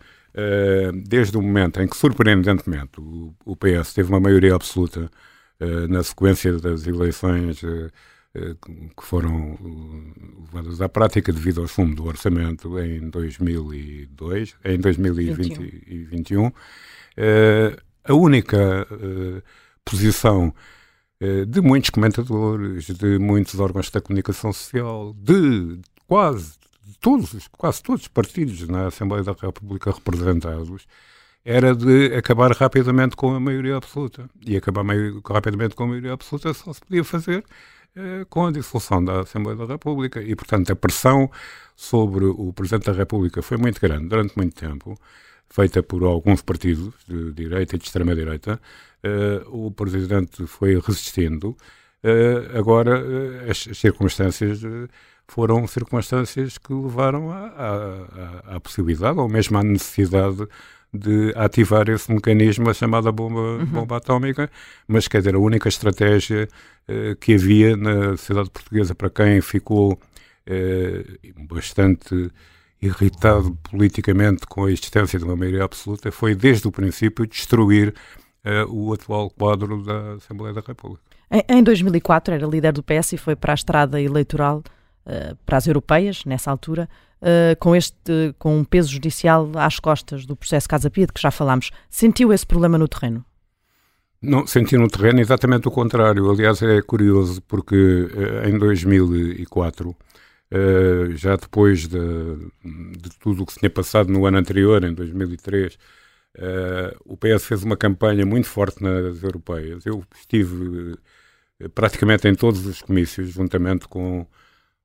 [1.04, 5.10] desde o momento em que, surpreendentemente, o, PS teve uma maioria absoluta
[5.90, 9.58] na sequência das eleições que foram
[10.54, 16.52] levadas à prática devido ao sumo do orçamento em 2002, em 2021,
[18.04, 18.88] a única
[19.84, 20.54] posição
[21.48, 26.54] de muitos comentadores, de muitos órgãos da comunicação social, de quase
[27.02, 30.88] todos, quase todos os partidos na Assembleia da República representados,
[31.44, 34.30] era de acabar rapidamente com a maioria absoluta.
[34.46, 34.84] E acabar
[35.26, 37.44] rapidamente com a maioria absoluta só se podia fazer
[37.96, 40.22] eh, com a dissolução da Assembleia da República.
[40.22, 41.30] E, portanto, a pressão
[41.76, 45.00] sobre o Presidente da República foi muito grande durante muito tempo,
[45.50, 48.62] feita por alguns partidos de direita e de extrema-direita.
[49.04, 51.58] Eh, o Presidente foi resistindo.
[52.04, 53.02] Eh, agora,
[53.50, 54.62] as, as circunstâncias
[55.30, 60.48] foram circunstâncias que levaram à, à, possibilidade, ou mesmo à necessidade
[60.94, 63.66] de ativar esse mecanismo, a chamada bomba, uhum.
[63.66, 64.50] bomba atómica,
[64.88, 66.48] mas quer dizer, a única estratégia
[66.88, 72.32] uh, que havia na sociedade portuguesa para quem ficou uh, bastante
[72.82, 77.94] irritado politicamente com a existência de uma maioria absoluta foi, desde o princípio, destruir
[78.44, 81.04] uh, o atual quadro da Assembleia da República.
[81.30, 84.64] Em, em 2004 era líder do PS e foi para a estrada eleitoral
[85.44, 86.88] para as europeias, nessa altura
[87.22, 91.22] uh, com, este, com um peso judicial às costas do processo Casa Pia, de que
[91.22, 91.72] já falámos.
[91.90, 93.26] Sentiu esse problema no terreno?
[94.22, 96.30] Não, senti no terreno exatamente o contrário.
[96.30, 99.96] Aliás, é curioso porque uh, em 2004, uh,
[101.16, 101.98] já depois de,
[102.66, 105.78] de, tudo o que se tinha passado no ano anterior, em 2003,
[107.06, 109.86] o PS fez uma campanha muito forte nas europeias.
[109.86, 110.96] Eu estive
[111.74, 114.26] praticamente em todos os comícios, juntamente com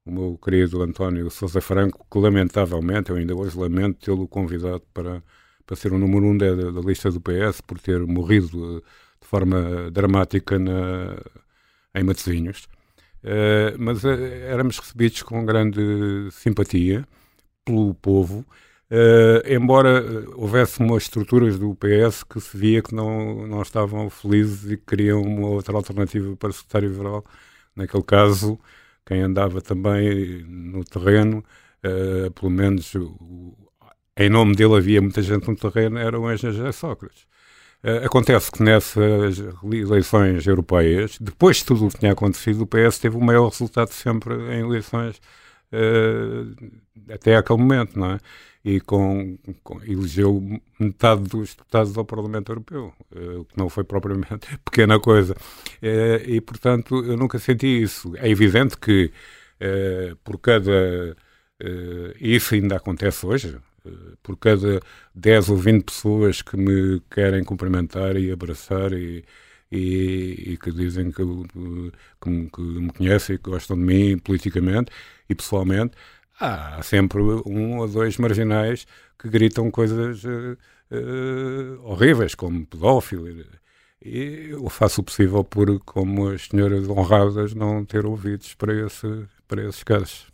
[0.06, 5.22] o meu querido António Sousa Franco, que lamentavelmente, eu ainda hoje lamento tê-lo convidado para,
[5.66, 8.80] para ser o número um da, da lista do PS por ter morrido de,
[9.20, 11.16] de forma dramática na,
[11.94, 12.68] em Matosinhos.
[13.22, 15.80] Uh, mas uh, éramos recebidos com grande
[16.32, 17.06] simpatia
[17.64, 18.44] pelo povo,
[18.90, 20.04] uh, embora
[20.36, 24.84] houvesse umas estruturas do PS que se via que não, não estavam felizes e que
[24.84, 27.24] queriam uma outra alternativa para o secretário-geral.
[27.74, 28.60] Naquele caso,
[29.06, 31.44] quem andava também no terreno,
[31.84, 33.54] uh, pelo menos o,
[34.16, 37.26] em nome dele havia muita gente no terreno, era o engenheiro Sócrates.
[37.82, 42.98] Uh, acontece que nessas eleições europeias, depois de tudo o que tinha acontecido, o PS
[42.98, 45.20] teve o maior resultado sempre em eleições
[45.72, 48.18] uh, até aquele momento, não é?
[48.64, 50.42] E com, com, elegeu
[50.80, 55.34] metade dos deputados ao Parlamento Europeu, uh, o que não foi propriamente pequena coisa.
[55.82, 58.14] Uh, e, portanto, eu nunca senti isso.
[58.16, 59.12] É evidente que
[59.60, 61.14] uh, por cada.
[62.20, 63.56] isso ainda acontece hoje.
[64.22, 64.80] por cada
[65.14, 69.24] 10 ou 20 pessoas que me querem cumprimentar e abraçar e,
[69.70, 71.22] e, e que dizem que,
[72.20, 74.90] que, que me conhecem e que gostam de mim politicamente
[75.28, 75.92] e pessoalmente,
[76.40, 78.86] há sempre um ou dois marginais
[79.18, 80.56] que gritam coisas uh,
[80.90, 83.28] uh, horríveis, como pedófilo.
[84.04, 89.26] E, eu faço o possível por, como as senhoras honradas, não ter ouvidos para, esse,
[89.46, 90.26] para esses casos.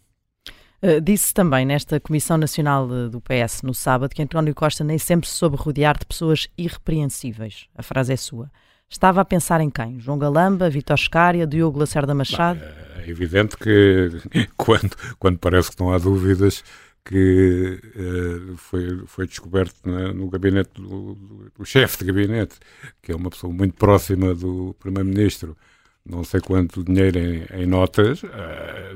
[0.82, 5.28] Uh, disse também nesta Comissão Nacional do PS no sábado que António Costa nem sempre
[5.28, 7.68] soube rodear de pessoas irrepreensíveis.
[7.74, 8.50] A frase é sua.
[8.90, 10.00] Estava a pensar em quem?
[10.00, 12.60] João Galamba, Vitor Scária, Diogo Lacerda Machado?
[12.96, 14.10] É evidente que
[14.58, 16.64] quando, quando parece que não há dúvidas
[17.04, 22.56] que uh, foi, foi descoberto no gabinete do, do, do chefe de gabinete,
[23.00, 25.56] que é uma pessoa muito próxima do primeiro-ministro,
[26.04, 28.28] não sei quanto dinheiro em, em notas, uh,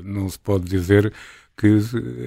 [0.03, 1.11] não se pode dizer
[1.57, 1.79] que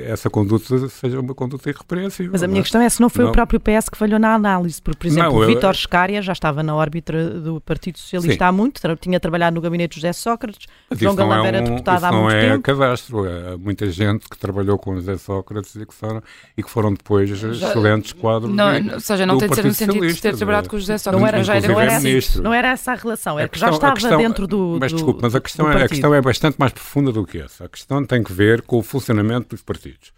[0.07, 2.33] essa conduta seja uma conduta irrepreensível.
[2.33, 2.63] Mas a minha é?
[2.63, 3.31] questão é se não foi não.
[3.31, 6.63] o próprio PS que falhou na análise, porque, por exemplo, não, Vítor Scária já estava
[6.63, 8.49] na órbita do Partido Socialista Sim.
[8.49, 11.61] há muito, tinha trabalhado no gabinete de José Sócrates, Mas João Galamba é um, era
[11.61, 12.47] deputado há muito tempo.
[12.47, 16.23] não é cadastro, é muita gente que trabalhou com José Sócrates e que foram,
[16.57, 19.65] e que foram depois já, excelentes quadros não, de, Ou seja, não tem de ser
[19.65, 21.21] no sentido de ter trabalhado com José Sócrates.
[21.21, 22.01] Não era, já era, não, era,
[22.43, 25.21] não era essa a relação, era a que já estava questão, dentro do Mas desculpe,
[25.23, 27.67] mas a questão, é, a questão é bastante mais profunda do que essa.
[27.67, 29.18] A questão tem que ver com o funcionamento
[29.49, 30.13] dos partidos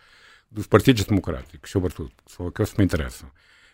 [0.50, 3.28] dos partidos democráticos, sobretudo, que são aqueles que me interessam.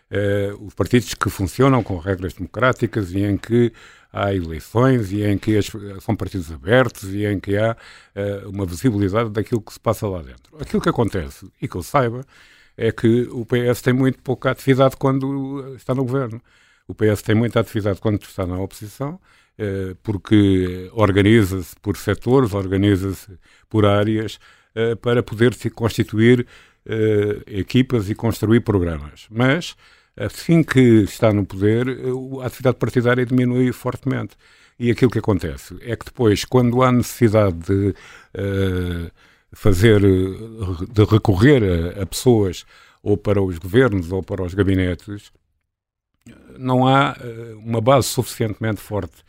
[0.09, 3.73] Uh, os partidos que funcionam com regras democráticas e em que
[4.13, 5.69] há eleições e em que as,
[6.01, 10.21] são partidos abertos e em que há uh, uma visibilidade daquilo que se passa lá
[10.21, 10.55] dentro.
[10.61, 12.23] Aquilo que acontece, e que eu saiba,
[12.77, 16.41] é que o PS tem muito pouca atividade quando está no governo.
[16.87, 19.15] O PS tem muita atividade quando está na oposição,
[19.59, 23.37] uh, porque organiza-se por setores, organiza-se
[23.67, 24.56] por áreas, eh,
[25.01, 26.45] para poder se constituir
[26.85, 29.27] uh, equipas e construir programas.
[29.29, 29.75] Mas,
[30.15, 31.87] assim que está no poder,
[32.41, 34.35] a atividade partidária diminui fortemente.
[34.79, 39.11] E aquilo que acontece é que depois, quando há necessidade de uh,
[39.51, 41.63] fazer, de recorrer
[41.97, 42.63] a, a, pessoas
[43.01, 45.31] ou para os governos ou para os gabinetes,
[46.57, 49.23] não há uh, uma base suficientemente forte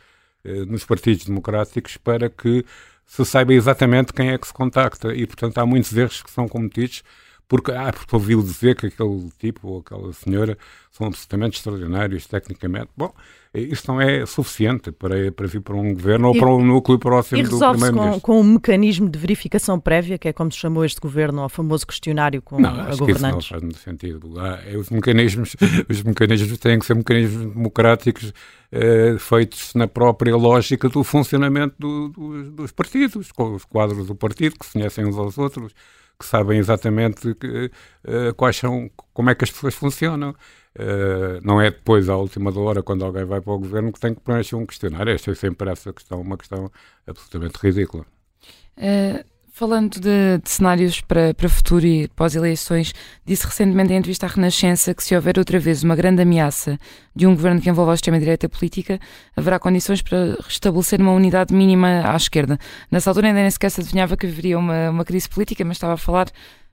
[0.45, 2.63] uh, nos partidos democráticos para que
[3.09, 5.11] se saiba exatamente quem é que se contacta.
[5.15, 7.03] E, portanto, há muitos erros que são cometidos
[7.49, 10.55] porque, ah, porque ouviu dizer que aquele tipo ou aquela senhora
[10.91, 12.89] são absolutamente extraordinários tecnicamente.
[12.95, 13.11] Bom,
[13.51, 17.41] isso não é suficiente para, para vir para um governo ou para um núcleo próximo
[17.41, 18.21] e do primeiro-ministro.
[18.21, 21.49] Com, com um mecanismo de verificação prévia, que é como se chamou este governo, ao
[21.49, 23.47] famoso questionário com não, a acho governantes?
[23.47, 24.39] Que isso não faz sentido.
[24.39, 25.55] Ah, os, mecanismos,
[25.89, 28.31] os mecanismos têm que ser mecanismos democráticos
[28.71, 34.13] eh, feitos na própria lógica do funcionamento do, do, dos partidos, com os quadros do
[34.13, 35.73] partido, que se conhecem uns aos outros,
[36.19, 37.71] que sabem exatamente que,
[38.05, 40.35] uh, quais são, como é que as pessoas funcionam.
[40.77, 44.13] Uh, não é depois, à última hora, quando alguém vai para o governo, que tem
[44.13, 45.13] que preencher um questionário.
[45.13, 46.71] Esta é sempre essa questão, uma questão
[47.07, 48.05] absolutamente ridícula.
[48.77, 49.23] Uh,
[49.59, 52.93] Falando de, de, cenários para, para futuro e pós-eleições,
[53.25, 56.79] disse recentemente em entrevista à Renascença que se houver outra vez uma grande ameaça
[57.13, 58.97] de um governo que envolva a extrema-direita política,
[59.35, 62.57] haverá condições para restabelecer uma unidade mínima à esquerda.
[62.89, 65.95] Nessa altura ainda nem sequer se adivinhava que haveria uma, uma crise política, mas estava
[65.95, 66.29] a falar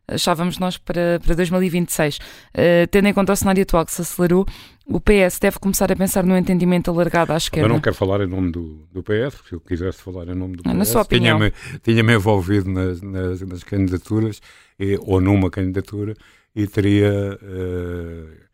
[0.09, 2.17] achávamos nós para, para 2026.
[2.17, 2.21] Uh,
[2.55, 4.47] eh, tendo em conta o cenário atual que se acelerou,
[4.87, 7.69] o PS deve começar a pensar no entendimento alargado à esquerda.
[7.69, 10.35] Eu não quero falar em nome do, do PS, porque se eu quisesse falar em
[10.35, 11.39] nome do PS, na sua opinião.
[11.39, 14.41] tinha-me tinha envolvido nas, nas, nas candidaturas,
[14.79, 16.15] e, ou numa candidatura,
[16.55, 17.39] e teria.
[17.43, 18.47] Uh,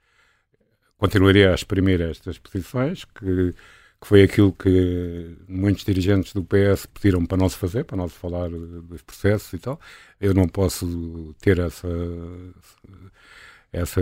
[0.96, 3.52] continuaria a exprimir estas posições, que
[4.02, 8.08] que foi aquilo que muitos dirigentes do PS pediram para não se fazer, para não
[8.08, 9.80] se falar dos processos e tal.
[10.20, 11.88] Eu não posso ter essa,
[13.72, 14.00] essa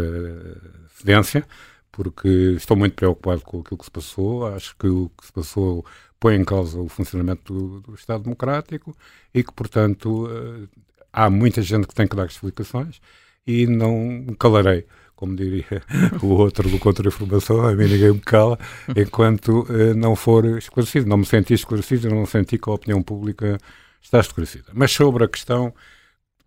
[0.97, 1.47] cedência,
[1.93, 4.47] porque estou muito preocupado com aquilo que se passou.
[4.47, 5.85] Acho que o que se passou
[6.19, 8.97] põe em causa o funcionamento do, do Estado Democrático
[9.35, 10.69] e que, portanto, eh,
[11.13, 13.03] há muita gente que tem que dar explicações
[13.47, 14.87] e não calarei
[15.21, 15.67] como diria
[16.23, 18.59] o outro do Contra-Informação, a mim ninguém me cala,
[18.97, 21.07] enquanto uh, não for esclarecido.
[21.07, 23.59] Não me senti esclarecido, não senti que a opinião pública
[24.01, 24.71] está esclarecida.
[24.73, 25.75] Mas sobre a questão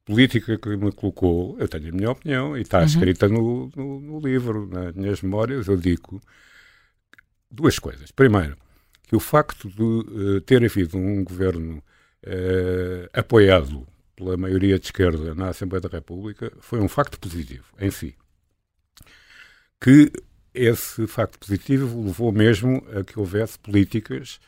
[0.03, 2.86] política que me colocou, eu tenho a minha opinião e está uhum.
[2.86, 6.19] escrita no, no, no, livro, nas minhas memórias, eu digo
[7.49, 8.09] duas coisas.
[8.09, 8.57] Primeiro,
[9.07, 11.77] que o facto de uh, ter havido um governo
[12.25, 17.91] uh, apoiado pela maioria de esquerda na Assembleia da República foi um facto positivo em
[17.91, 18.15] si
[19.83, 20.09] que
[20.53, 24.39] esse facto positivo levou mesmo a que houvesse políticas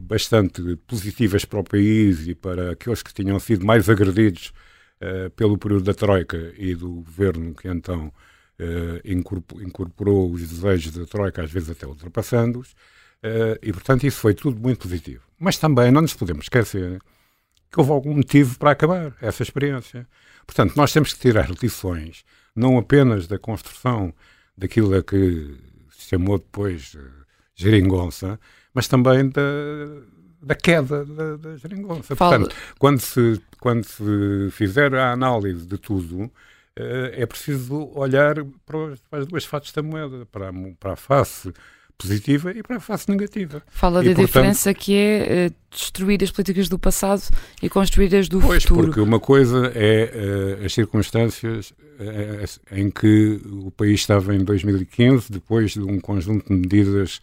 [0.00, 4.54] bastante positivas para o país e para aqueles que tinham sido mais agredidos
[5.02, 8.10] uh, pelo período da Troika e do governo que então
[8.58, 14.32] uh, incorporou, os desejos da Troika, às vezes até ultrapassando-os, uh, e portanto isso foi
[14.32, 15.24] tudo muito positivo.
[15.38, 16.98] Mas também não nos podemos esquecer
[17.70, 20.08] que houve algum motivo para acabar essa experiência.
[20.46, 22.24] Portanto, nós temos que tirar lições,
[22.56, 24.14] não apenas da construção
[24.56, 25.56] daquilo a que
[25.90, 26.96] se chamou depois
[27.54, 28.38] geringonça,
[28.72, 29.42] mas também da,
[30.42, 32.16] da queda da, da geringonça.
[32.16, 32.38] Fala.
[32.38, 36.30] Portanto, quando se, quando se fizer a análise de tudo,
[36.76, 41.52] é preciso olhar para, as duas faces da moeda, para a, para a face
[42.00, 43.62] positiva e para a face negativa.
[43.68, 47.22] Fala e, da portanto, diferença que é uh, destruir as políticas do passado
[47.62, 48.86] e construir as do pois, futuro.
[48.86, 55.30] porque uma coisa é uh, as circunstâncias uh, em que o país estava em 2015,
[55.30, 57.20] depois de um conjunto de medidas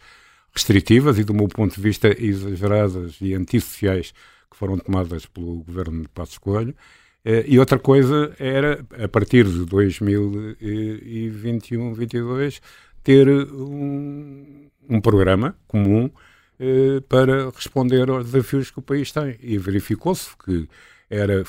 [0.54, 4.14] restritivas e, do meu ponto de vista, exageradas e antissociais
[4.50, 6.74] que foram tomadas pelo governo de Passos Coelho.
[7.46, 12.62] E outra coisa era, a partir de 2021, 2022,
[13.02, 16.10] ter um, um programa comum
[16.58, 19.36] eh, para responder aos desafios que o país tem.
[19.40, 20.68] E verificou-se que
[21.08, 21.44] era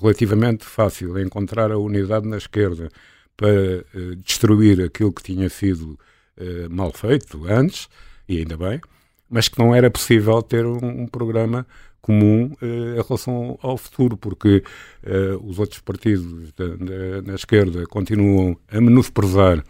[0.00, 2.88] relativamente fácil encontrar a unidade na esquerda
[3.36, 3.84] para eh,
[4.24, 5.98] destruir aquilo que tinha sido
[6.36, 7.88] eh, mal feito antes,
[8.28, 8.80] e ainda bem,
[9.28, 11.66] mas que não era possível ter um, um programa
[12.00, 14.62] comum eh, em relação ao futuro, porque
[15.02, 19.64] eh, os outros partidos da, da, na esquerda continuam a menosprezar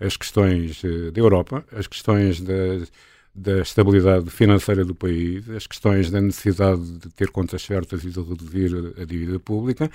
[0.00, 2.54] as questões eh, da Europa, as questões da,
[3.34, 8.20] da estabilidade financeira do país, as questões da necessidade de ter contas certas e de
[8.20, 9.90] reduzir a, dívida pública,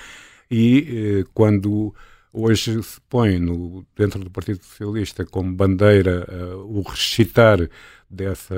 [0.49, 1.93] e eh, quando
[2.33, 7.69] hoje se põe no, dentro do Partido Socialista como bandeira uh, o ressuscitar
[8.09, 8.55] dessa,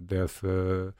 [0.00, 0.94] dessa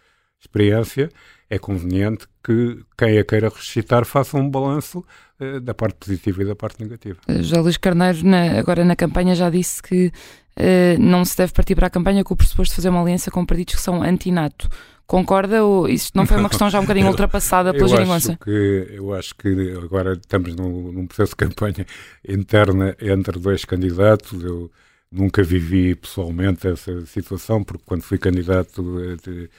[0.45, 1.11] experiência,
[1.49, 5.05] é conveniente que quem a queira ressuscitar faça um balanço
[5.41, 7.19] uh, da parte positiva e da parte negativa.
[7.41, 11.75] Já Luís Carneiro, na, agora na campanha, já disse que uh, não se deve partir
[11.75, 14.69] para a campanha com o pressuposto de fazer uma aliança com partidos que são anti-NATO.
[15.07, 18.39] Concorda ou isso não foi uma questão já um bocadinho ultrapassada pela geringonça?
[18.47, 21.87] Eu acho que agora estamos num, num processo de campanha
[22.27, 24.43] interna entre dois candidatos.
[24.43, 24.71] Eu
[25.13, 29.51] nunca vivi pessoalmente essa situação, porque quando fui candidato eh, de,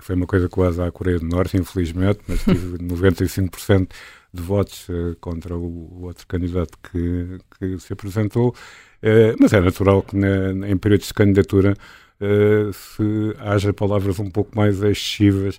[0.00, 3.88] foi uma coisa quase à Coreia do Norte, infelizmente, mas tive 95%
[4.36, 8.54] de votos uh, contra o, outro candidato que, que se apresentou.
[9.02, 11.74] Uh, mas é natural que na, em períodos de candidatura
[12.20, 15.58] uh, se haja palavras um pouco mais excessivas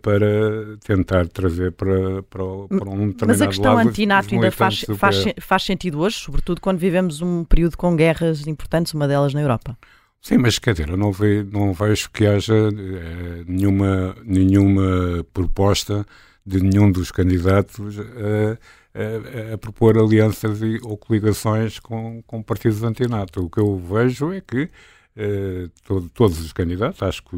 [0.00, 5.24] para tentar trazer para, para, para um determinado Mas a questão antinato ainda faz, faz,
[5.40, 9.76] faz sentido hoje, sobretudo quando vivemos um período com guerras importantes, uma delas na Europa?
[10.20, 16.04] Sim, mas quer dizer, eu não, vejo, não vejo que haja é, nenhuma, nenhuma proposta
[16.44, 22.82] de nenhum dos candidatos a, a, a propor alianças e, ou coligações com, com partidos
[22.82, 23.44] antinato.
[23.44, 24.68] O que eu vejo é que
[25.16, 27.36] é, todo, todos os candidatos, acho que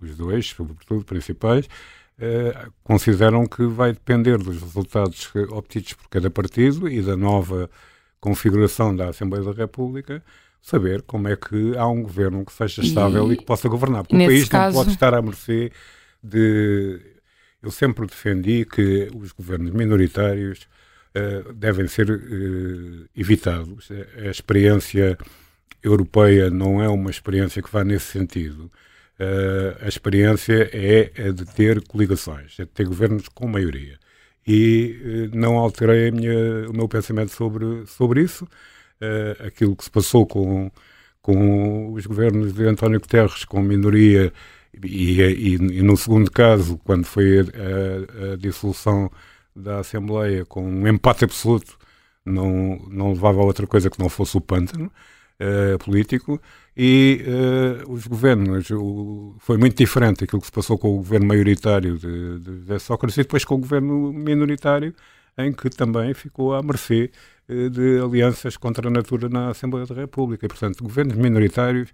[0.00, 1.68] os dois, sobretudo, principais,
[2.18, 7.70] é, consideram que vai depender dos resultados obtidos por cada partido e da nova
[8.20, 10.22] configuração da Assembleia da República
[10.60, 14.04] saber como é que há um governo que seja estável e, e que possa governar.
[14.04, 14.76] Porque o país caso...
[14.76, 15.72] não pode estar à mercê
[16.22, 17.00] de.
[17.62, 20.66] Eu sempre defendi que os governos minoritários
[21.14, 23.88] uh, devem ser uh, evitados.
[24.16, 25.18] A experiência
[25.82, 28.70] europeia não é uma experiência que vá nesse sentido.
[29.18, 33.98] Uh, a experiência é, é, de ter coligações, é de ter governos com maioria.
[34.46, 38.48] E não alterei minha, o meu pensamento sobre, sobre isso
[39.00, 40.70] uh, aquilo que se passou com,
[41.22, 44.32] com os governos de António Guterres, com minoria,
[44.84, 49.10] e, e, e no segundo caso, quando foi a, a, dissolução
[49.54, 51.76] da Assembleia com um empate absoluto,
[52.24, 54.90] não, não levava a outra coisa que não fosse o pântano
[55.40, 56.40] uh, político,
[56.76, 61.26] e uh, os governos, o, foi muito diferente aquilo que se passou com o governo
[61.26, 64.94] maioritário de, de, de Sócrates e depois com o governo minoritário,
[65.36, 67.10] em que também ficou à mercê
[67.70, 70.46] de alianças contra a natura na Assembleia da República.
[70.46, 71.90] E, portanto, governos minoritários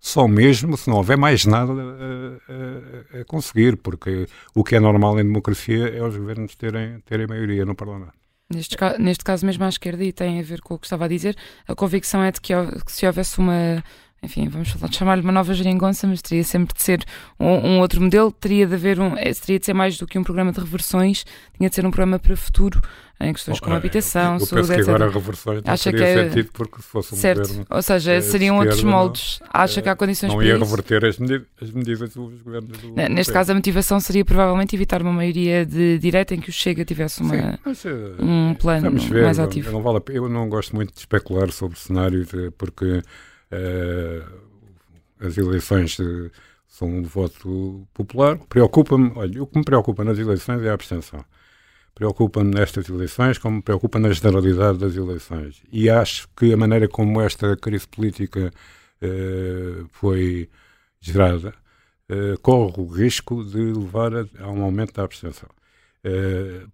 [0.00, 4.80] só mesmo se não houver mais nada a, a, a, conseguir, porque o que é
[4.80, 8.14] normal em democracia é os governos terem, terem maioria no Parlamento.
[8.52, 11.08] Neste, neste caso mesmo à esquerda, e tem a ver com o que estava a
[11.08, 11.36] dizer,
[11.68, 12.52] a convicção é de que,
[12.84, 13.84] que se houvesse uma
[14.22, 17.04] enfim, vamos chamar-lhe uma nova geringonça, mas teria sempre de ser
[17.38, 20.18] um, um, outro modelo, teria de haver um, eh, teria de ser mais do que
[20.18, 21.24] um programa de reversões,
[21.56, 22.82] tinha de ser um programa para o futuro,
[23.18, 26.02] em questões oh, como habitação, eu saúde, penso que agora a reversões não Acha que
[26.02, 26.28] é...
[26.28, 27.48] sentido porque se fosse um certo.
[27.48, 27.66] governo...
[27.70, 29.40] Ou seja, é, seriam outros moldes.
[29.40, 32.78] Não, Acha é, que há condições não ia reverter as, medidas, as medidas dos governos
[32.78, 33.32] do Neste governo.
[33.32, 37.22] caso, a motivação seria provavelmente evitar uma maioria de direita em que o Chega tivesse
[37.22, 37.88] uma, Sim, mas, uh,
[38.20, 39.70] um plano ver, mais ativo.
[39.70, 43.02] Não, vale eu não gosto muito de especular sobre cenários porque...
[43.52, 44.40] Uh,
[45.20, 46.30] as eleições eh,
[46.66, 48.38] são um voto popular.
[48.48, 51.24] Preocupa-me, olha, o que me preocupa nas eleições é a abstenção.
[51.94, 55.62] Preocupa-me nestas eleições, como me preocupa na generalidade das eleições.
[55.70, 58.50] E acho que a maneira como esta crise política
[59.02, 60.48] eh, foi
[61.00, 61.54] gerada
[62.42, 65.48] corre o risco de levar a, a um aumento da abstenção.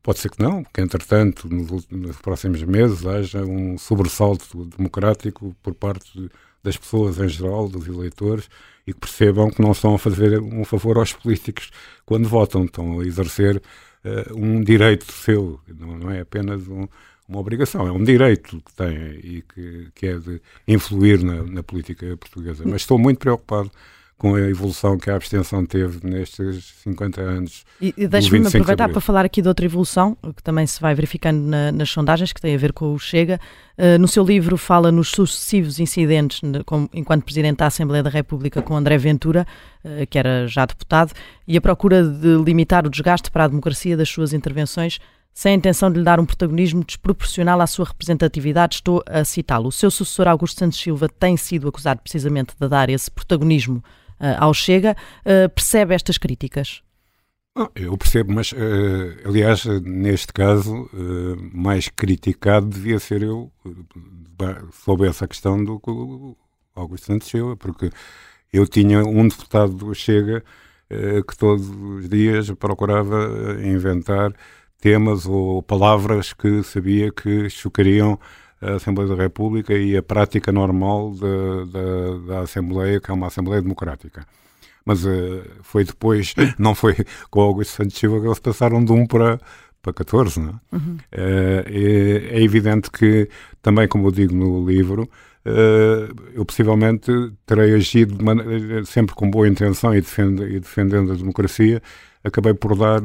[0.02, 5.74] Pode ser que não, que entretanto, nos, nos, próximos meses, haja um sobressalto democrático por
[5.74, 6.30] parte de,
[6.66, 8.50] das pessoas em geral, dos eleitores,
[8.86, 11.70] e que percebam que não estão a fazer um favor aos políticos
[12.04, 13.62] quando votam, estão a exercer
[14.04, 16.88] uh, um direito seu, não, não é apenas um,
[17.28, 21.62] uma obrigação, é um direito que têm e que, que é de influir na, na
[21.62, 22.64] política portuguesa.
[22.66, 23.70] Mas estou muito preocupado
[24.18, 27.64] com a evolução que a abstenção teve nestes 50 anos.
[27.80, 31.38] E, e deixe-me aproveitar para falar aqui de outra evolução, que também se vai verificando
[31.38, 33.38] na, nas sondagens, que tem a ver com o Chega.
[33.76, 38.62] Uh, no seu livro fala nos sucessivos incidentes com, enquanto Presidente da Assembleia da República
[38.62, 39.46] com André Ventura,
[39.84, 41.12] uh, que era já deputado,
[41.46, 44.98] e a procura de limitar o desgaste para a democracia das suas intervenções
[45.34, 49.68] sem a intenção de lhe dar um protagonismo desproporcional à sua representatividade, estou a citá-lo.
[49.68, 53.84] O seu sucessor Augusto Santos Silva tem sido acusado precisamente de dar esse protagonismo
[54.38, 54.96] ao Chega.
[55.20, 56.82] Uh, percebe estas críticas?
[57.74, 58.56] Eu percebo, mas uh,
[59.24, 60.90] aliás, neste caso,
[61.52, 63.50] mais criticado devia ser eu
[64.84, 66.36] sobre essa questão do
[66.74, 67.90] Augusto Santos Silva, porque
[68.52, 70.44] eu tinha um deputado do Chega
[71.26, 74.32] que todos os dias procurava inventar
[74.80, 78.20] temas ou palavras que sabia que chocariam
[78.60, 83.26] a Assembleia da República e a prática normal da, da, da Assembleia, que é uma
[83.26, 84.26] Assembleia Democrática.
[84.84, 86.94] Mas uh, foi depois, não foi
[87.30, 89.40] com Augusto Santos Silva que eles passaram de 1 para,
[89.82, 90.76] para 14, não é?
[90.76, 90.94] Uhum.
[90.94, 93.28] Uh, é, é, evidente que,
[93.60, 95.02] também como eu digo no livro,
[95.44, 97.10] uh, eu possivelmente
[97.44, 98.16] terei agido
[98.84, 101.82] sempre com boa intenção e, defend, e defendendo a democracia,
[102.26, 103.00] acabei por dar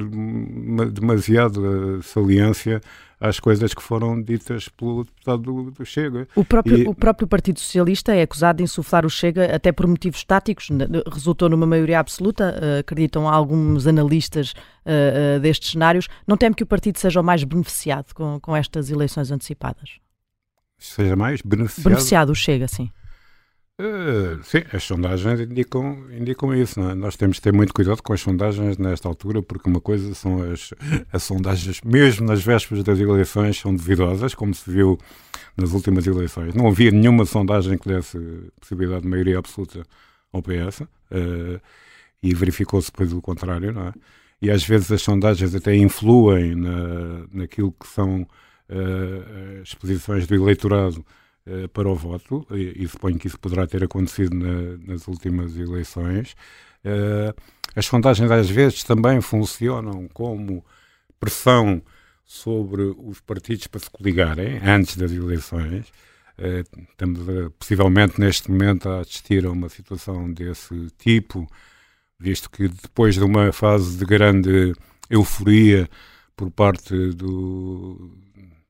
[0.91, 2.81] demasiada saliência
[3.19, 6.27] às coisas que foram ditas pelo deputado do, do Chega.
[6.35, 6.87] O próprio, e...
[6.87, 10.69] o próprio Partido Socialista é acusado de insuflar o Chega até por motivos táticos,
[11.11, 14.53] resultou numa maioria absoluta, uh, acreditam alguns analistas
[14.85, 16.07] uh, destes cenários.
[16.25, 19.99] Não teme que o partido seja o mais beneficiado com, com estas eleições antecipadas?
[20.79, 21.83] Seja mais beneficiado?
[21.83, 22.89] Beneficiado, o Chega, sim.
[23.81, 26.79] Uh, sim, as sondagens indicam, indicam isso.
[26.79, 26.93] É?
[26.93, 30.39] Nós temos de ter muito cuidado com as sondagens nesta altura, porque uma coisa são
[30.51, 30.71] as,
[31.11, 34.99] as sondagens, mesmo nas vésperas das eleições, são duvidosas, como se viu
[35.57, 36.53] nas últimas eleições.
[36.53, 38.19] Não havia nenhuma sondagem que desse
[38.59, 39.83] possibilidade de maioria absoluta
[40.31, 41.59] ao PS, uh, eh,
[42.21, 43.93] e verificou-se depois o contrário, não é?
[44.41, 50.35] E às vezes as sondagens até influem na, naquilo que são uh, as posições do
[50.35, 51.20] eleitorado eh,
[51.73, 56.35] para o voto, e, e, suponho que isso poderá ter acontecido na, nas últimas eleições.
[56.83, 57.33] Uh,
[57.75, 60.63] as sondagens às vezes também funcionam como
[61.19, 61.81] pressão
[62.25, 65.87] sobre os partidos para se coligarem antes das eleições.
[66.37, 67.19] Uh, estamos
[67.59, 71.47] possivelmente neste momento a assistir a uma situação desse tipo,
[72.19, 74.73] visto que depois de uma fase de grande
[75.09, 75.89] euforia
[76.35, 78.11] por parte do,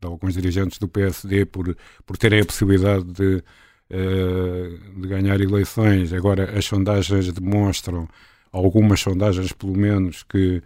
[0.02, 3.43] de alguns dirigentes do PSD por, por terem a possibilidade de,
[3.91, 6.12] uh, de ganhar eleições.
[6.12, 8.08] Agora, as sondagens demonstram,
[8.52, 10.58] algumas sondagens pelo menos, que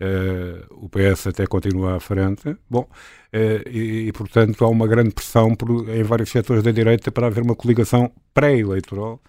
[0.00, 2.54] uh, o PS até continua à frente.
[2.68, 7.10] Bom, uh, e, e, portanto, há uma grande pressão por, em vários setores da direita
[7.10, 9.20] para haver uma coligação pré-eleitoral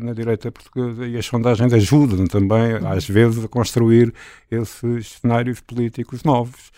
[0.00, 4.14] na direita portuguesa e as sondagens ajudam também, às vezes, a construir
[4.48, 6.70] esses cenários políticos novos.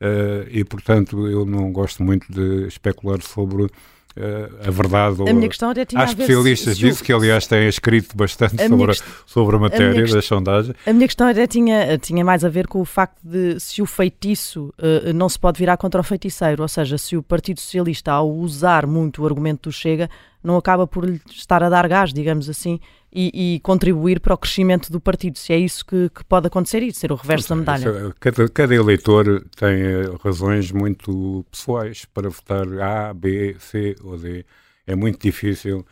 [0.00, 3.68] Uh, e, portanto, eu não gosto muito de especular sobre
[4.16, 5.28] Uh, a verdade.
[5.28, 8.96] A minha questão até tinha Há especialistas disso que, aliás, têm escrito bastante a sobre,
[9.26, 10.72] sobre a matéria a da sondagem.
[10.86, 13.86] A minha questão até tinha, tinha mais a ver com o facto de se o
[13.86, 18.12] feitiço uh, não se pode virar contra o feiticeiro, ou seja, se o Partido Socialista,
[18.12, 20.08] ao usar muito o argumento do Chega,
[20.44, 22.78] não acaba por lhe estar a dar gás, digamos assim,
[23.10, 25.38] e, e, contribuir para o crescimento do partido.
[25.38, 27.88] Se é isso que, que pode acontecer e ser o reverso da medalha.
[27.88, 34.18] É, cada, cada, eleitor tem eh, razões muito pessoais para votar A, B, C ou
[34.18, 34.44] D.
[34.86, 35.86] É muito difícil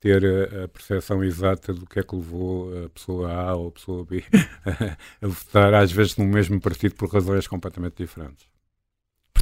[0.00, 3.72] ter a, a percepção exata do que é que levou a pessoa A ou a
[3.72, 4.24] pessoa B
[5.20, 8.46] a votar, às vezes, no mesmo partido por razões completamente diferentes.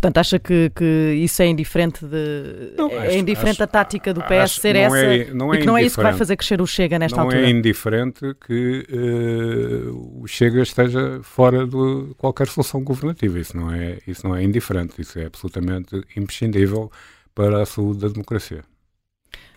[0.06, 4.14] Portanto, acha que, que isso é indiferente de não, é acho, indiferente acho, a tática
[4.14, 6.36] do PS ser essa é, não é e que não é isso que vai fazer
[6.36, 7.40] crescer o Chega nesta não altura?
[7.40, 13.36] Não é indiferente que uh, o Chega esteja fora de qualquer solução governativa.
[13.36, 15.02] Isso não é isso não é indiferente.
[15.02, 16.88] Isso é absolutamente imprescindível
[17.34, 18.62] para a saúde da democracia.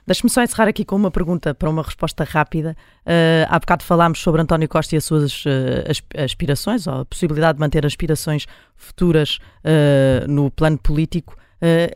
[0.10, 2.76] Deixe-me só encerrar aqui com uma pergunta para uma resposta rápida.
[3.05, 7.57] Uh, há bocado falámos sobre António Costa e as suas uh, aspirações, ou a possibilidade
[7.57, 11.38] de manter aspirações futuras uh, no plano político.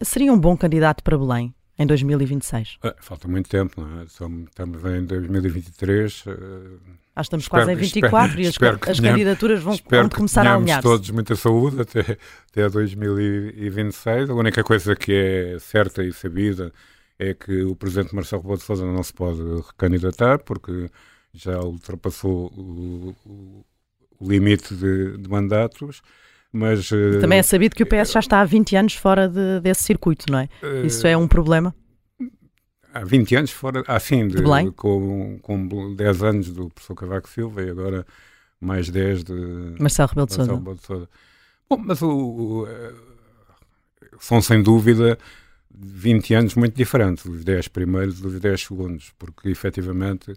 [0.04, 1.56] Seria um bom candidato para Belém?
[1.80, 2.78] em 2026?
[2.84, 4.04] É, falta muito tempo, não é?
[4.04, 6.26] Estamos em 2023.
[7.16, 10.54] Ah, estamos espero, quase em 24 espero, e as, as candidaturas vão, vão começar a
[10.54, 10.84] alinhar-se.
[10.84, 12.18] todos muita saúde até,
[12.52, 14.30] até 2026.
[14.30, 16.72] A única coisa que é certa e sabida
[17.20, 20.90] é que o presidente Marcelo Rebelo de Sousa não se pode recandidatar porque
[21.34, 23.66] já ultrapassou o, o,
[24.20, 26.02] o limite de, de, mandatos.
[26.52, 26.90] Mas,
[27.20, 30.26] Também é sabido que o PS já está há 20 anos fora de, desse circuito,
[30.32, 30.50] não é?
[30.86, 31.74] Isso é um problema?
[32.94, 37.64] há 20 anos fora, assim, de, de com, com 10 anos do professor Cavaco Silva
[37.64, 38.06] e agora
[38.62, 40.62] mais 10 de Marcelo Rebelo de Sousa.
[40.82, 41.10] Sousa.
[41.70, 42.94] Bom, mas o, o, eh,
[44.20, 45.18] são sem dúvida
[45.74, 50.34] 20 anos muito diferentes, os 10 primeiros dos 10 segundos, porque efetivamente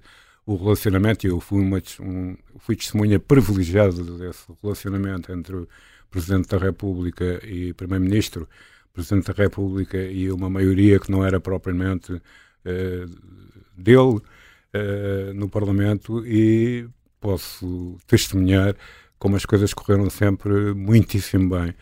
[0.47, 5.69] o relacionamento, e eu fui, uma, um, fui testemunha privilegiada desse relacionamento entre o
[6.11, 8.49] Presidente da República e Primeiro-Ministro,
[8.93, 12.23] Presidente da República e uma maioria que não era propriamente
[12.65, 13.05] eh,
[13.77, 16.89] dele uh, no Parlamento e
[17.21, 18.75] posso testemunhar
[19.19, 21.75] como as coisas correram sempre muitíssimo bem,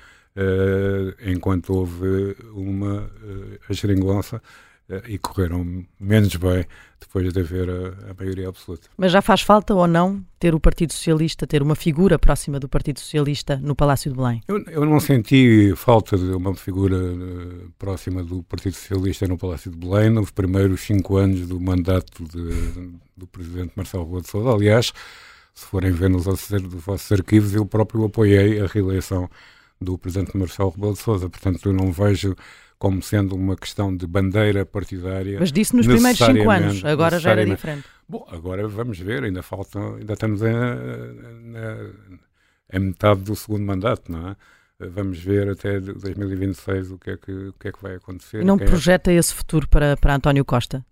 [1.26, 4.42] enquanto houve uma uh, a geringonça
[4.88, 6.64] uh, e correram menos bem
[7.00, 8.88] depois de haver a, a, maioria absoluta.
[8.96, 12.68] Mas já faz falta ou não ter o Partido Socialista, ter uma figura próxima do
[12.68, 14.42] Partido Socialista no Palácio de Belém?
[14.48, 19.70] Eu, eu não senti falta de uma figura uh, próxima do Partido Socialista no Palácio
[19.70, 24.50] de Belém nos primeiros cinco anos do mandato de, do Presidente Marcelo Rebelo de Sousa.
[24.50, 24.92] Aliás,
[25.54, 29.30] se forem ver nos vossos arquivos, eu próprio apoiei a reeleição
[29.80, 31.28] do Presidente Marcelo Rebelo de Sousa.
[31.28, 32.34] Portanto, eu não vejo
[32.78, 35.38] como sendo uma questão de bandeira partidária.
[35.38, 37.84] Mas disse nos primeiros cinco anos, agora já era diferente.
[38.08, 40.54] Bom, agora vamos ver, ainda falta, ainda estamos em,
[42.72, 44.36] em metade do segundo mandato, não é?
[44.78, 48.42] Vamos ver até 2026 o que é que, o que, é que vai acontecer.
[48.42, 49.14] E não é projeta é...
[49.14, 50.84] esse futuro para, para António Costa?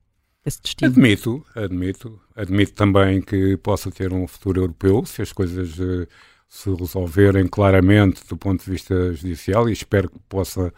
[0.47, 0.91] Esse destino?
[0.91, 2.21] Admito, admito.
[2.35, 6.07] Admito também que possa ter um futuro europeu, se as coisas uh,
[6.53, 10.71] se resolverem claramente do ponto de vista judicial e espero que possa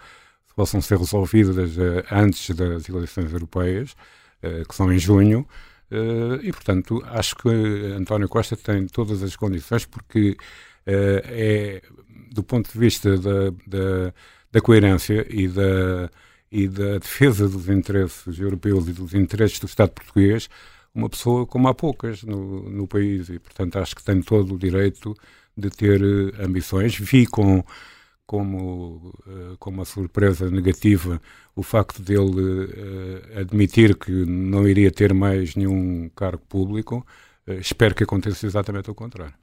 [0.54, 3.96] possam ser resolvidas uh, antes das eleições europeias,
[4.40, 5.40] uh, que são em junho,
[5.90, 7.48] uh, e, portanto, acho que
[7.98, 10.36] António Costa tem todas as condições, porque
[10.86, 11.82] é,
[12.30, 14.14] do ponto de vista da, da,
[14.52, 16.08] da coerência e da,
[16.52, 20.48] e da defesa dos interesses europeus e dos interesses do Estado português,
[20.94, 24.58] uma pessoa como há poucas no, no país, e, portanto, acho que tem todo o
[24.58, 25.16] direito
[25.56, 26.00] de ter
[26.40, 26.96] ambições.
[26.96, 27.64] Vi com
[28.26, 31.20] como, eh, como uma surpresa negativa
[31.54, 37.06] o facto dele uh, admitir que não iria ter mais nenhum cargo público.
[37.46, 39.34] Uh, espero que aconteça exatamente o contrário.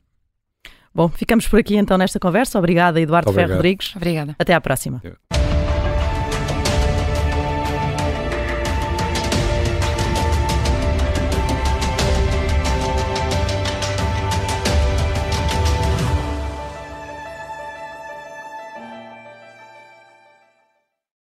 [0.93, 2.59] Bom, ficamos por aqui então nesta conversa.
[2.59, 3.95] Obrigada, Eduardo Ferro Rodrigues.
[3.95, 4.35] Obrigada.
[4.37, 5.01] Até à próxima.
[5.05, 5.40] É.